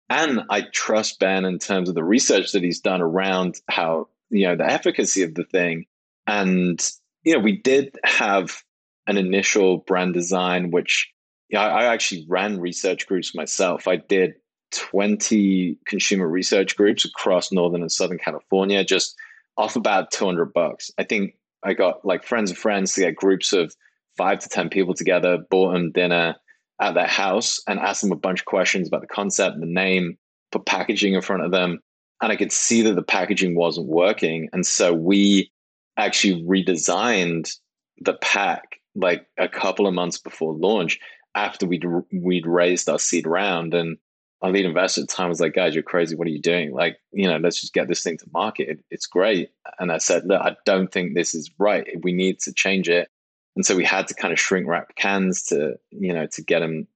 [0.09, 4.47] And I trust Ben in terms of the research that he's done around how, you
[4.47, 5.85] know, the efficacy of the thing.
[6.27, 6.81] And,
[7.23, 8.63] you know, we did have
[9.05, 11.11] an initial brand design, which
[11.49, 13.87] yeah, I actually ran research groups myself.
[13.87, 14.33] I did
[14.71, 19.15] 20 consumer research groups across Northern and Southern California, just
[19.55, 20.91] off about 200 bucks.
[20.97, 23.73] I think I got like friends of friends to get groups of
[24.17, 26.35] five to 10 people together, bought them dinner
[26.79, 30.17] at their house and asked them a bunch of questions about the concept, the name,
[30.51, 31.79] put packaging in front of them.
[32.21, 34.49] And I could see that the packaging wasn't working.
[34.53, 35.51] And so we
[35.97, 37.51] actually redesigned
[37.99, 38.63] the pack
[38.95, 40.99] like a couple of months before launch
[41.35, 43.97] after we'd we'd raised our seed round and
[44.41, 46.15] our lead investor at the time was like, guys, you're crazy.
[46.15, 46.71] What are you doing?
[46.71, 48.69] Like, you know, let's just get this thing to market.
[48.69, 49.49] It, it's great.
[49.79, 51.87] And I said, look, I don't think this is right.
[52.03, 53.09] We need to change it.
[53.57, 56.59] And so we had to kind of shrink wrap cans to, you know, to get
[56.59, 56.87] them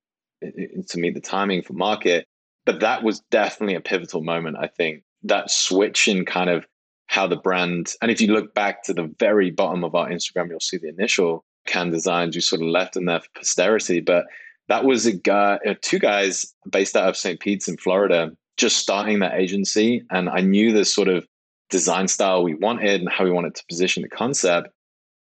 [0.42, 2.28] to meet the timing for market.
[2.66, 5.02] But that was definitely a pivotal moment, I think.
[5.24, 6.68] That switch in kind of
[7.08, 10.50] how the brand, and if you look back to the very bottom of our Instagram,
[10.50, 14.00] you'll see the initial can designs you sort of left in there for posterity.
[14.00, 14.26] But
[14.68, 17.40] that was a guy, uh, two guys based out of St.
[17.40, 20.04] Pete's in Florida, just starting that agency.
[20.12, 21.26] And I knew the sort of
[21.72, 24.70] design style we wanted and how we wanted to position the concept.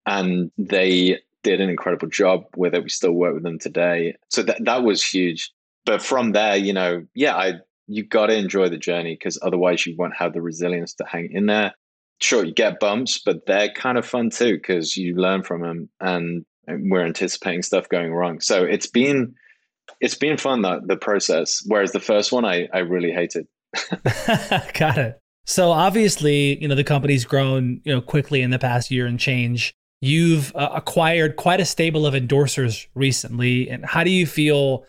[0.05, 2.83] And they did an incredible job with it.
[2.83, 4.15] We still work with them today.
[4.29, 5.51] So that, that was huge.
[5.85, 7.53] But from there, you know, yeah, I
[7.87, 11.29] you got to enjoy the journey because otherwise you won't have the resilience to hang
[11.31, 11.73] in there.
[12.21, 15.89] Sure, you get bumps, but they're kind of fun too because you learn from them
[15.99, 18.39] and we're anticipating stuff going wrong.
[18.41, 19.33] So it's been
[19.99, 21.63] it's been fun the the process.
[21.65, 23.47] Whereas the first one I I really hated.
[24.73, 25.19] Got it.
[25.45, 29.19] So obviously, you know, the company's grown, you know, quickly in the past year and
[29.19, 29.73] change.
[30.01, 34.85] You've uh, acquired quite a stable of endorsers recently, and how do you feel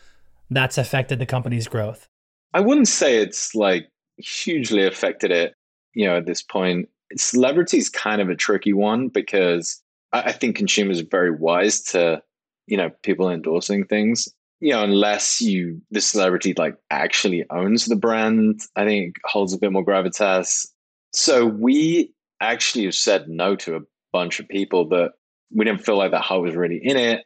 [0.50, 2.06] that's affected the company's growth?
[2.54, 5.54] I wouldn't say it's like hugely affected it,
[5.94, 6.88] you know, at this point.
[7.16, 12.22] Celebrity is kind of a tricky one because I think consumers are very wise to,
[12.66, 14.28] you know, people endorsing things.
[14.60, 19.58] You know, unless you the celebrity like actually owns the brand, I think holds a
[19.58, 20.68] bit more gravitas.
[21.12, 23.80] So we actually have said no to a
[24.12, 25.12] bunch of people that
[25.54, 27.24] we didn't feel like that heart was really in it.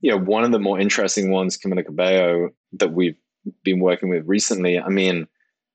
[0.00, 3.16] You know, one of the more interesting ones, Camila Cabello, that we've
[3.64, 4.78] been working with recently.
[4.78, 5.26] I mean,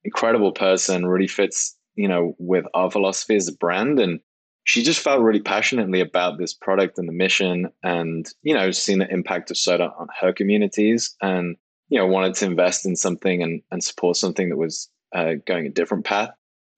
[0.03, 3.99] incredible person, really fits, you know, with our philosophy as a brand.
[3.99, 4.19] And
[4.63, 8.99] she just felt really passionately about this product and the mission and you know seen
[8.99, 11.55] the impact of soda on her communities and
[11.89, 15.65] you know wanted to invest in something and, and support something that was uh, going
[15.65, 16.29] a different path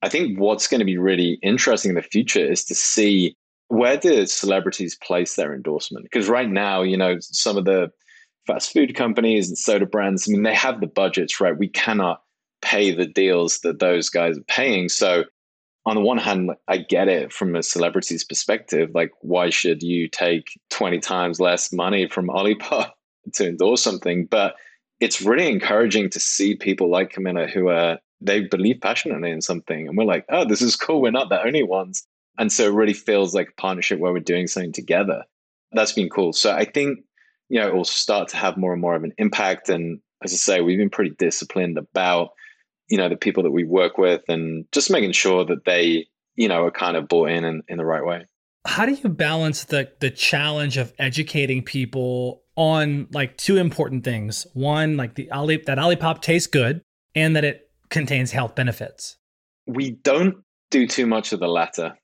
[0.01, 3.35] i think what's going to be really interesting in the future is to see
[3.69, 7.91] where do celebrities place their endorsement because right now you know some of the
[8.45, 12.21] fast food companies and soda brands i mean they have the budgets right we cannot
[12.61, 15.23] pay the deals that those guys are paying so
[15.85, 18.91] on the one hand, I get it from a celebrity's perspective.
[18.93, 22.91] Like, why should you take 20 times less money from Olipop
[23.33, 24.25] to endorse something?
[24.25, 24.55] But
[24.99, 29.87] it's really encouraging to see people like Camila who are, they believe passionately in something.
[29.87, 31.01] And we're like, oh, this is cool.
[31.01, 32.07] We're not the only ones.
[32.37, 35.23] And so it really feels like a partnership where we're doing something together.
[35.71, 36.33] That's been cool.
[36.33, 36.99] So I think
[37.53, 39.69] you know, it will start to have more and more of an impact.
[39.69, 42.29] And as I say, we've been pretty disciplined about,
[42.89, 46.47] you know, the people that we work with and just making sure that they, you
[46.47, 48.25] know, are kind of bought in in, in the right way.
[48.65, 54.47] How do you balance the the challenge of educating people on like two important things?
[54.53, 56.81] One, like the Ali that Olipop tastes good
[57.13, 59.17] and that it contains health benefits.
[59.67, 60.37] We don't
[60.71, 61.97] do too much of the latter.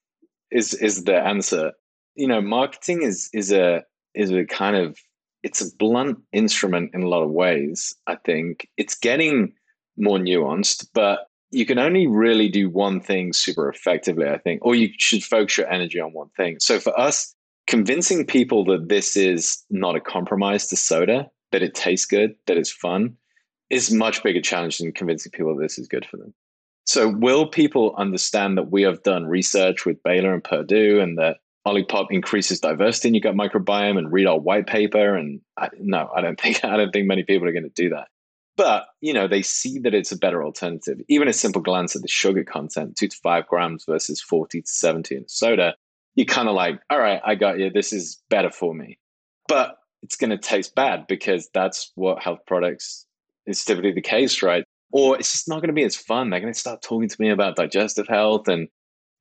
[0.52, 1.72] Is is the answer?
[2.16, 3.84] You know, marketing is is a
[4.16, 4.98] is a kind of
[5.44, 7.96] it's a blunt instrument in a lot of ways.
[8.08, 9.54] I think it's getting
[9.98, 14.76] more nuanced, but you can only really do one thing super effectively, I think, or
[14.76, 16.58] you should focus your energy on one thing.
[16.60, 17.34] So for us,
[17.68, 22.58] convincing people that this is not a compromise to soda, that it tastes good, that
[22.58, 23.16] it's fun,
[23.70, 26.34] is much bigger challenge than convincing people this is good for them.
[26.90, 31.38] So will people understand that we have done research with Baylor and Purdue and that
[31.68, 35.16] Olipop increases diversity in your gut microbiome and read our white paper?
[35.16, 37.90] And I, no, I don't think I don't think many people are going to do
[37.90, 38.08] that.
[38.58, 41.00] But you know, they see that it's a better alternative.
[41.08, 44.68] Even a simple glance at the sugar content, two to five grams versus 40 to
[44.68, 45.76] 70 in soda,
[46.16, 47.70] you're kind of like, all right, I got you.
[47.70, 48.98] This is better for me.
[49.48, 53.06] But it's going to taste bad because that's what health products
[53.46, 54.66] is typically the case, right?
[54.92, 56.30] Or it's just not going to be as fun.
[56.30, 58.48] They're going to start talking to me about digestive health.
[58.48, 58.68] And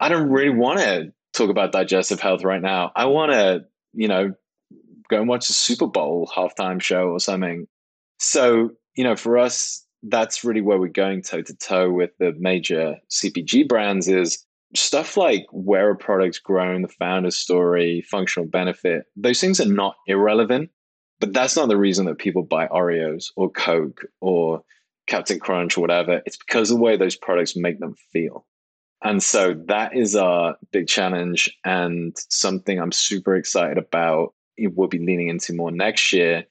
[0.01, 2.91] I don't really want to talk about digestive health right now.
[2.97, 4.33] I want to, you know,
[5.11, 7.67] go and watch a Super Bowl halftime show or something.
[8.19, 12.35] So you know, for us, that's really where we're going toe to toe with the
[12.37, 14.45] major CPG brands is
[14.75, 19.05] stuff like where a product's grown, the founder story, functional benefit.
[19.15, 20.71] Those things are not irrelevant,
[21.21, 24.65] but that's not the reason that people buy Oreos or Coke or
[25.09, 26.23] Captain Crunch or whatever.
[26.25, 28.47] It's because of the way those products make them feel.
[29.03, 34.35] And so that is our big challenge and something I'm super excited about.
[34.59, 36.47] We'll be leaning into more next year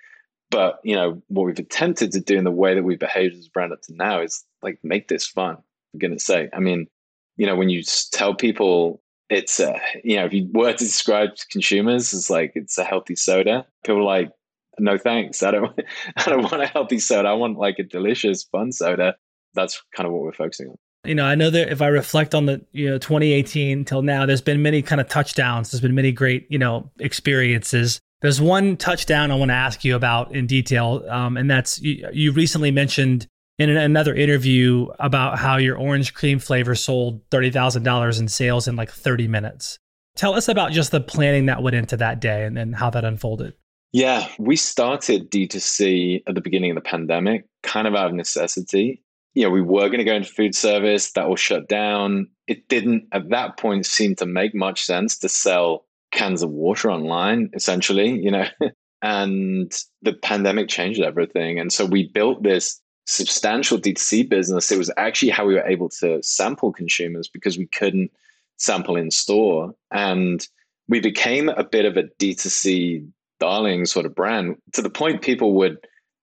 [0.49, 3.47] but you know what we've attempted to do in the way that we've behaved as
[3.47, 5.57] a brand up to now is like make this fun.
[5.93, 6.49] I'm gonna say.
[6.53, 6.87] I mean,
[7.35, 11.35] you know, when you tell people it's a, you know, if you were to describe
[11.35, 14.31] to consumers as like it's a healthy soda, people like,
[14.79, 15.43] no thanks.
[15.43, 15.79] I don't
[16.15, 17.29] I don't want a healthy soda.
[17.29, 19.15] I want like a delicious, fun soda.
[19.53, 20.75] That's kind of what we're focusing on.
[21.03, 24.25] You know, I know that if I reflect on the, you know, 2018 till now,
[24.25, 25.71] there's been many kind of touchdowns.
[25.71, 28.01] There's been many great, you know, experiences.
[28.21, 32.09] There's one touchdown I want to ask you about in detail, um, and that's you,
[32.11, 33.27] you, recently mentioned
[33.59, 38.67] in another interview about how your orange cream flavor sold thirty thousand dollars in sales
[38.67, 39.77] in like thirty minutes.
[40.15, 43.05] Tell us about just the planning that went into that day and, and how that
[43.05, 43.53] unfolded.
[43.93, 49.01] Yeah, we started D2C at the beginning of the pandemic, kind of out of necessity.
[49.33, 52.27] You know, we were going to go into food service, that was shut down.
[52.47, 56.91] It didn't at that point seem to make much sense to sell cans of water
[56.91, 58.47] online, essentially, you know,
[59.01, 59.71] and
[60.01, 61.59] the pandemic changed everything.
[61.59, 64.71] And so we built this substantial D2C business.
[64.71, 68.11] It was actually how we were able to sample consumers because we couldn't
[68.57, 69.73] sample in store.
[69.91, 70.45] And
[70.89, 73.07] we became a bit of a D2C
[73.39, 75.77] darling sort of brand to the point people would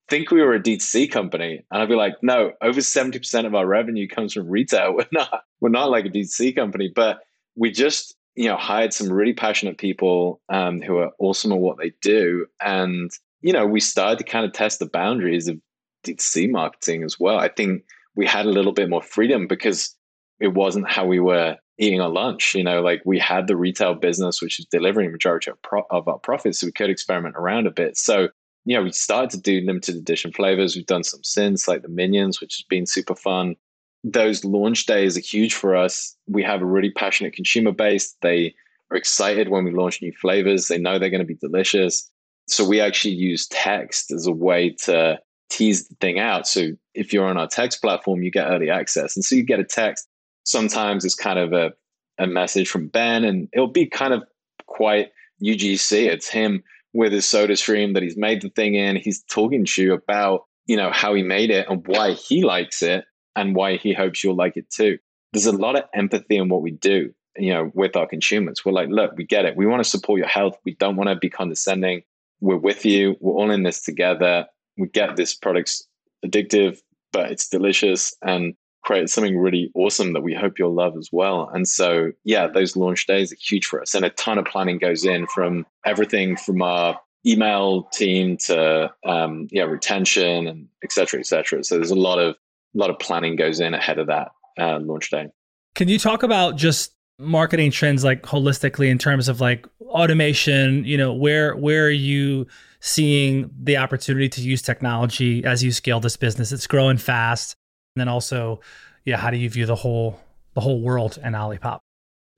[0.08, 1.64] think we were a D2C company.
[1.70, 4.94] And I'd be like, no, over 70% of our revenue comes from retail.
[4.96, 7.20] We're not, we're not like a D2C company, but
[7.56, 11.78] we just you know, hired some really passionate people um, who are awesome at what
[11.78, 12.46] they do.
[12.60, 13.10] And,
[13.42, 15.60] you know, we started to kind of test the boundaries of
[16.04, 17.38] D2C marketing as well.
[17.38, 17.84] I think
[18.16, 19.94] we had a little bit more freedom because
[20.40, 22.54] it wasn't how we were eating our lunch.
[22.54, 26.08] You know, like we had the retail business, which is delivering majority of, pro- of
[26.08, 26.60] our profits.
[26.60, 27.96] So we could experiment around a bit.
[27.96, 28.28] So,
[28.64, 30.74] you know, we started to do limited edition flavors.
[30.74, 33.56] We've done some since, like the Minions, which has been super fun
[34.04, 36.14] those launch days are huge for us.
[36.28, 38.14] We have a really passionate consumer base.
[38.20, 38.54] They
[38.90, 40.68] are excited when we launch new flavors.
[40.68, 42.08] They know they're going to be delicious.
[42.46, 45.18] So we actually use text as a way to
[45.48, 46.46] tease the thing out.
[46.46, 49.16] So if you're on our text platform, you get early access.
[49.16, 50.06] And so you get a text.
[50.44, 51.72] Sometimes it's kind of a,
[52.18, 54.22] a message from Ben, and it'll be kind of
[54.66, 55.10] quite
[55.42, 56.06] UGC.
[56.06, 58.96] It's him with his soda stream that he's made the thing in.
[58.96, 62.82] He's talking to you about, you know, how he made it and why he likes
[62.82, 63.04] it
[63.36, 64.98] and why he hopes you'll like it too.
[65.32, 68.64] There's a lot of empathy in what we do, you know, with our consumers.
[68.64, 69.56] We're like, look, we get it.
[69.56, 70.56] We want to support your health.
[70.64, 72.02] We don't want to be condescending.
[72.40, 73.16] We're with you.
[73.20, 74.46] We're all in this together.
[74.78, 75.86] We get this product's
[76.24, 76.78] addictive,
[77.12, 78.54] but it's delicious and
[78.84, 81.50] create something really awesome that we hope you'll love as well.
[81.52, 83.94] And so, yeah, those launch days are huge for us.
[83.94, 89.48] And a ton of planning goes in from everything from our email team to um,
[89.50, 91.64] yeah, retention and et cetera, et cetera.
[91.64, 92.36] So there's a lot of
[92.74, 95.28] a lot of planning goes in ahead of that uh, launch day.
[95.74, 100.84] Can you talk about just marketing trends like holistically in terms of like automation?
[100.84, 102.46] You know, where where are you
[102.84, 106.52] seeing the opportunity to use technology as you scale this business.
[106.52, 107.56] It's growing fast.
[107.94, 108.60] And then also,
[109.04, 110.18] yeah, how do you view the whole
[110.54, 111.80] the whole world and Olipop?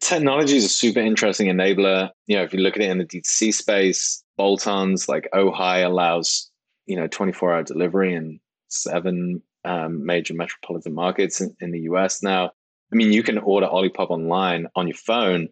[0.00, 2.10] Technology is a super interesting enabler.
[2.26, 6.50] You know, if you look at it in the D2C space, bolt-ons like Ohi allows,
[6.86, 8.38] you know, 24-hour delivery in
[8.68, 12.50] seven um, major metropolitan markets in, in the US now.
[12.92, 15.48] I mean, you can order Olipop online on your phone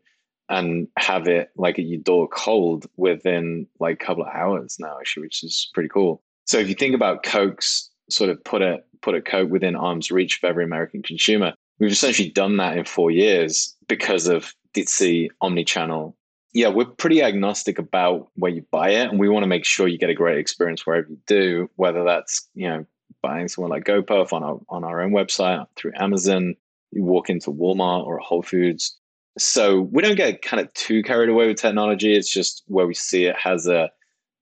[0.48, 4.98] and have it like at your door cold within like a couple of hours now,
[4.98, 6.22] actually, which is pretty cool.
[6.44, 10.11] So if you think about Coke's sort of put a put a Coke within arm's
[10.11, 15.28] reach of every American consumer, we've essentially done that in four years because of D2C
[15.42, 16.16] omni-channel.
[16.55, 19.88] Yeah, we're pretty agnostic about where you buy it, and we want to make sure
[19.88, 22.86] you get a great experience wherever you do, whether that's you know
[23.22, 26.55] buying somewhere like GoPuff on our on our own website through Amazon,
[26.92, 28.96] you walk into Walmart or Whole Foods.
[29.36, 32.14] So we don't get kind of too carried away with technology.
[32.14, 33.90] It's just where we see it has a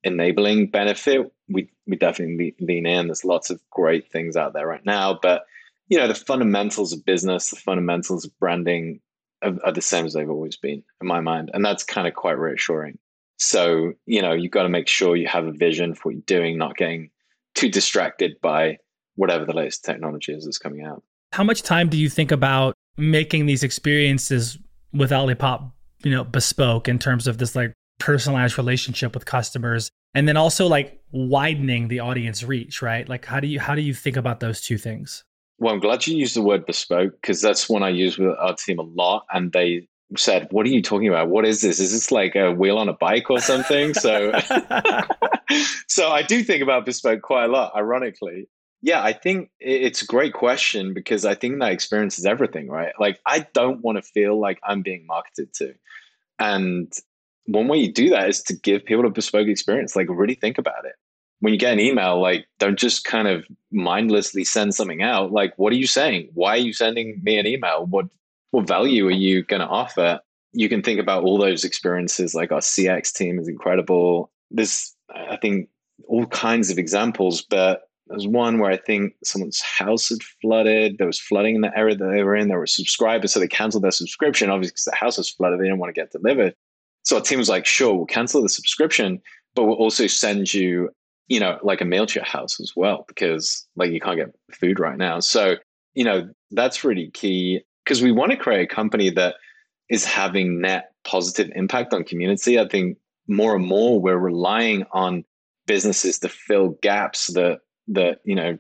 [0.05, 1.33] enabling benefit.
[1.53, 3.07] We we definitely lean in.
[3.09, 5.45] There's lots of great things out there right now, but
[5.89, 9.01] you know the fundamentals of business, the fundamentals of branding
[9.43, 12.15] are, are the same as they've always been in my mind, and that's kind of
[12.15, 12.99] quite reassuring.
[13.39, 16.23] So you know you've got to make sure you have a vision for what you're
[16.27, 17.11] doing, not getting
[17.55, 18.79] too distracted by
[19.17, 21.03] whatever the latest technology is that's coming out.
[21.33, 24.59] How much time do you think about making these experiences
[24.93, 25.73] with Olipop,
[26.03, 30.67] you know, bespoke in terms of this like personalized relationship with customers and then also
[30.67, 33.09] like widening the audience reach, right?
[33.09, 35.25] Like how do you how do you think about those two things?
[35.59, 38.55] Well, I'm glad you used the word bespoke because that's one I use with our
[38.55, 39.87] team a lot and they
[40.17, 41.29] said, "What are you talking about?
[41.29, 41.79] What is this?
[41.79, 44.33] Is this like a wheel on a bike or something?" so
[45.89, 48.49] so I do think about bespoke quite a lot ironically.
[48.85, 52.93] Yeah, I think it's a great question because I think that experience is everything, right?
[52.99, 55.75] Like, I don't want to feel like I'm being marketed to.
[56.41, 56.93] And
[57.47, 59.95] one way you do that is to give people a bespoke experience.
[59.95, 60.95] Like, really think about it.
[61.43, 65.33] When you get an email, like, don't just kind of mindlessly send something out.
[65.33, 66.29] Like, what are you saying?
[66.35, 67.87] Why are you sending me an email?
[67.87, 68.07] What
[68.53, 70.21] what value are you going to offer?
[70.53, 72.35] You can think about all those experiences.
[72.35, 74.31] Like, our CX team is incredible.
[74.51, 75.69] There's, I think,
[76.07, 80.99] all kinds of examples, but there's one where I think someone's house had flooded.
[80.99, 82.49] There was flooding in the area that they were in.
[82.49, 84.51] There were subscribers, so they canceled their subscription.
[84.51, 86.55] Obviously, because the house was flooded, they didn't want to get delivered.
[87.05, 89.21] So our team was like, "Sure, we'll cancel the subscription,
[89.55, 90.91] but we'll also send you,
[91.33, 94.99] you know, like a meal house as well, because like you can't get food right
[94.99, 95.57] now." So
[95.95, 99.37] you know that's really key because we want to create a company that
[99.89, 102.59] is having net positive impact on community.
[102.59, 105.25] I think more and more we're relying on
[105.67, 108.59] businesses to fill gaps that that you know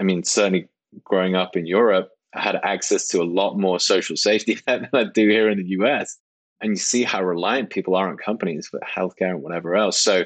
[0.00, 0.66] i mean certainly
[1.04, 5.06] growing up in europe i had access to a lot more social safety net than
[5.06, 6.18] i do here in the us
[6.60, 10.24] and you see how reliant people are on companies for healthcare and whatever else so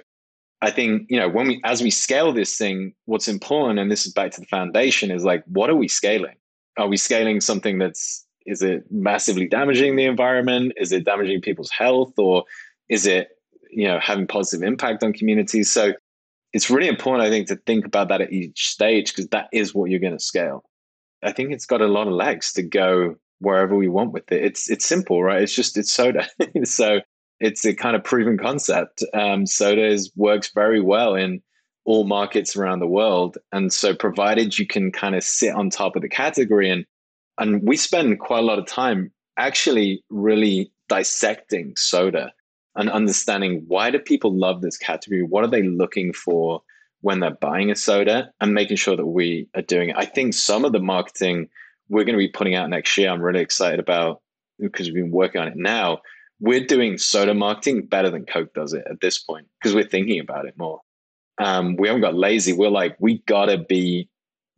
[0.63, 4.07] i think you know when we as we scale this thing what's important and this
[4.07, 6.37] is back to the foundation is like what are we scaling
[6.77, 11.71] are we scaling something that's is it massively damaging the environment is it damaging people's
[11.71, 12.45] health or
[12.89, 13.29] is it
[13.71, 15.93] you know having positive impact on communities so
[16.53, 19.75] it's really important, I think, to think about that at each stage because that is
[19.75, 20.65] what you're going to scale.
[21.23, 24.45] I think it's got a lot of legs to go wherever we want with it.
[24.45, 25.43] It's it's simple, right?
[25.43, 26.29] It's just it's soda,
[26.65, 27.01] so
[27.41, 29.03] it's a kind of proven concept.
[29.15, 31.43] Um, soda works very well in
[31.85, 35.97] all markets around the world, and so provided you can kind of sit on top
[35.97, 36.85] of the category and
[37.41, 42.33] and we spend quite a lot of time actually really dissecting soda
[42.75, 45.23] and understanding why do people love this category?
[45.23, 46.63] What are they looking for
[47.01, 49.97] when they're buying a soda and making sure that we are doing it.
[49.97, 51.49] I think some of the marketing
[51.89, 54.21] we're going to be putting out next year, I'm really excited about
[54.59, 56.01] because we've been working on it now.
[56.41, 60.21] We're doing soda marketing better than Coke does it at this point because we're thinking
[60.21, 60.81] about it more.
[61.39, 62.53] Um, we haven't got lazy.
[62.53, 64.09] We're like, we gotta be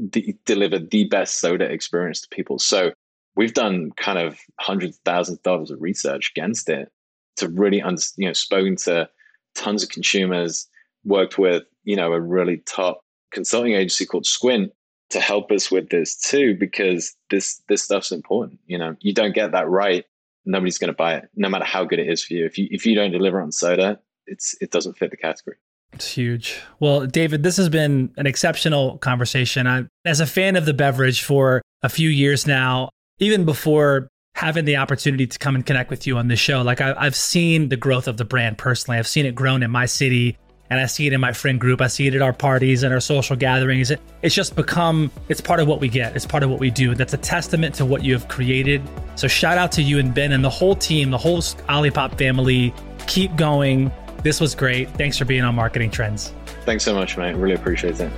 [0.09, 2.59] de- deliver the best soda experience to people.
[2.59, 2.93] So
[3.37, 6.91] we've done kind of hundreds of thousands of dollars of research against it
[7.37, 9.09] to really, under, you know, spoken to
[9.55, 10.69] tons of consumers,
[11.05, 13.01] worked with, you know, a really top
[13.33, 14.73] consulting agency called Squint
[15.11, 18.61] to help us with this too, because this this stuff's important.
[18.67, 20.05] You know, you don't get that right,
[20.45, 22.45] nobody's going to buy it, no matter how good it is for you.
[22.45, 25.57] If you if you don't deliver on soda, it's it doesn't fit the category.
[25.93, 26.61] It's huge.
[26.79, 29.67] Well, David, this has been an exceptional conversation.
[29.67, 34.65] I, as a fan of the beverage for a few years now, even before having
[34.65, 36.63] the opportunity to come and connect with you on this show.
[36.63, 38.99] Like I, have seen the growth of the brand personally.
[38.99, 40.39] I've seen it grown in my city
[40.71, 41.81] and I see it in my friend group.
[41.81, 43.91] I see it at our parties and our social gatherings.
[43.91, 46.15] It, it's just become, it's part of what we get.
[46.15, 46.95] It's part of what we do.
[46.95, 48.81] That's a testament to what you have created.
[49.17, 52.73] So shout out to you and Ben and the whole team, the whole Olipop family.
[53.09, 53.91] Keep going.
[54.23, 54.89] This was great.
[54.91, 56.33] Thanks for being on Marketing Trends.
[56.65, 57.35] Thanks so much, mate.
[57.35, 58.13] Really appreciate it.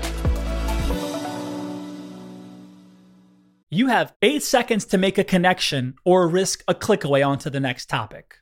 [3.71, 7.61] You have eight seconds to make a connection or risk a click away onto the
[7.61, 8.42] next topic.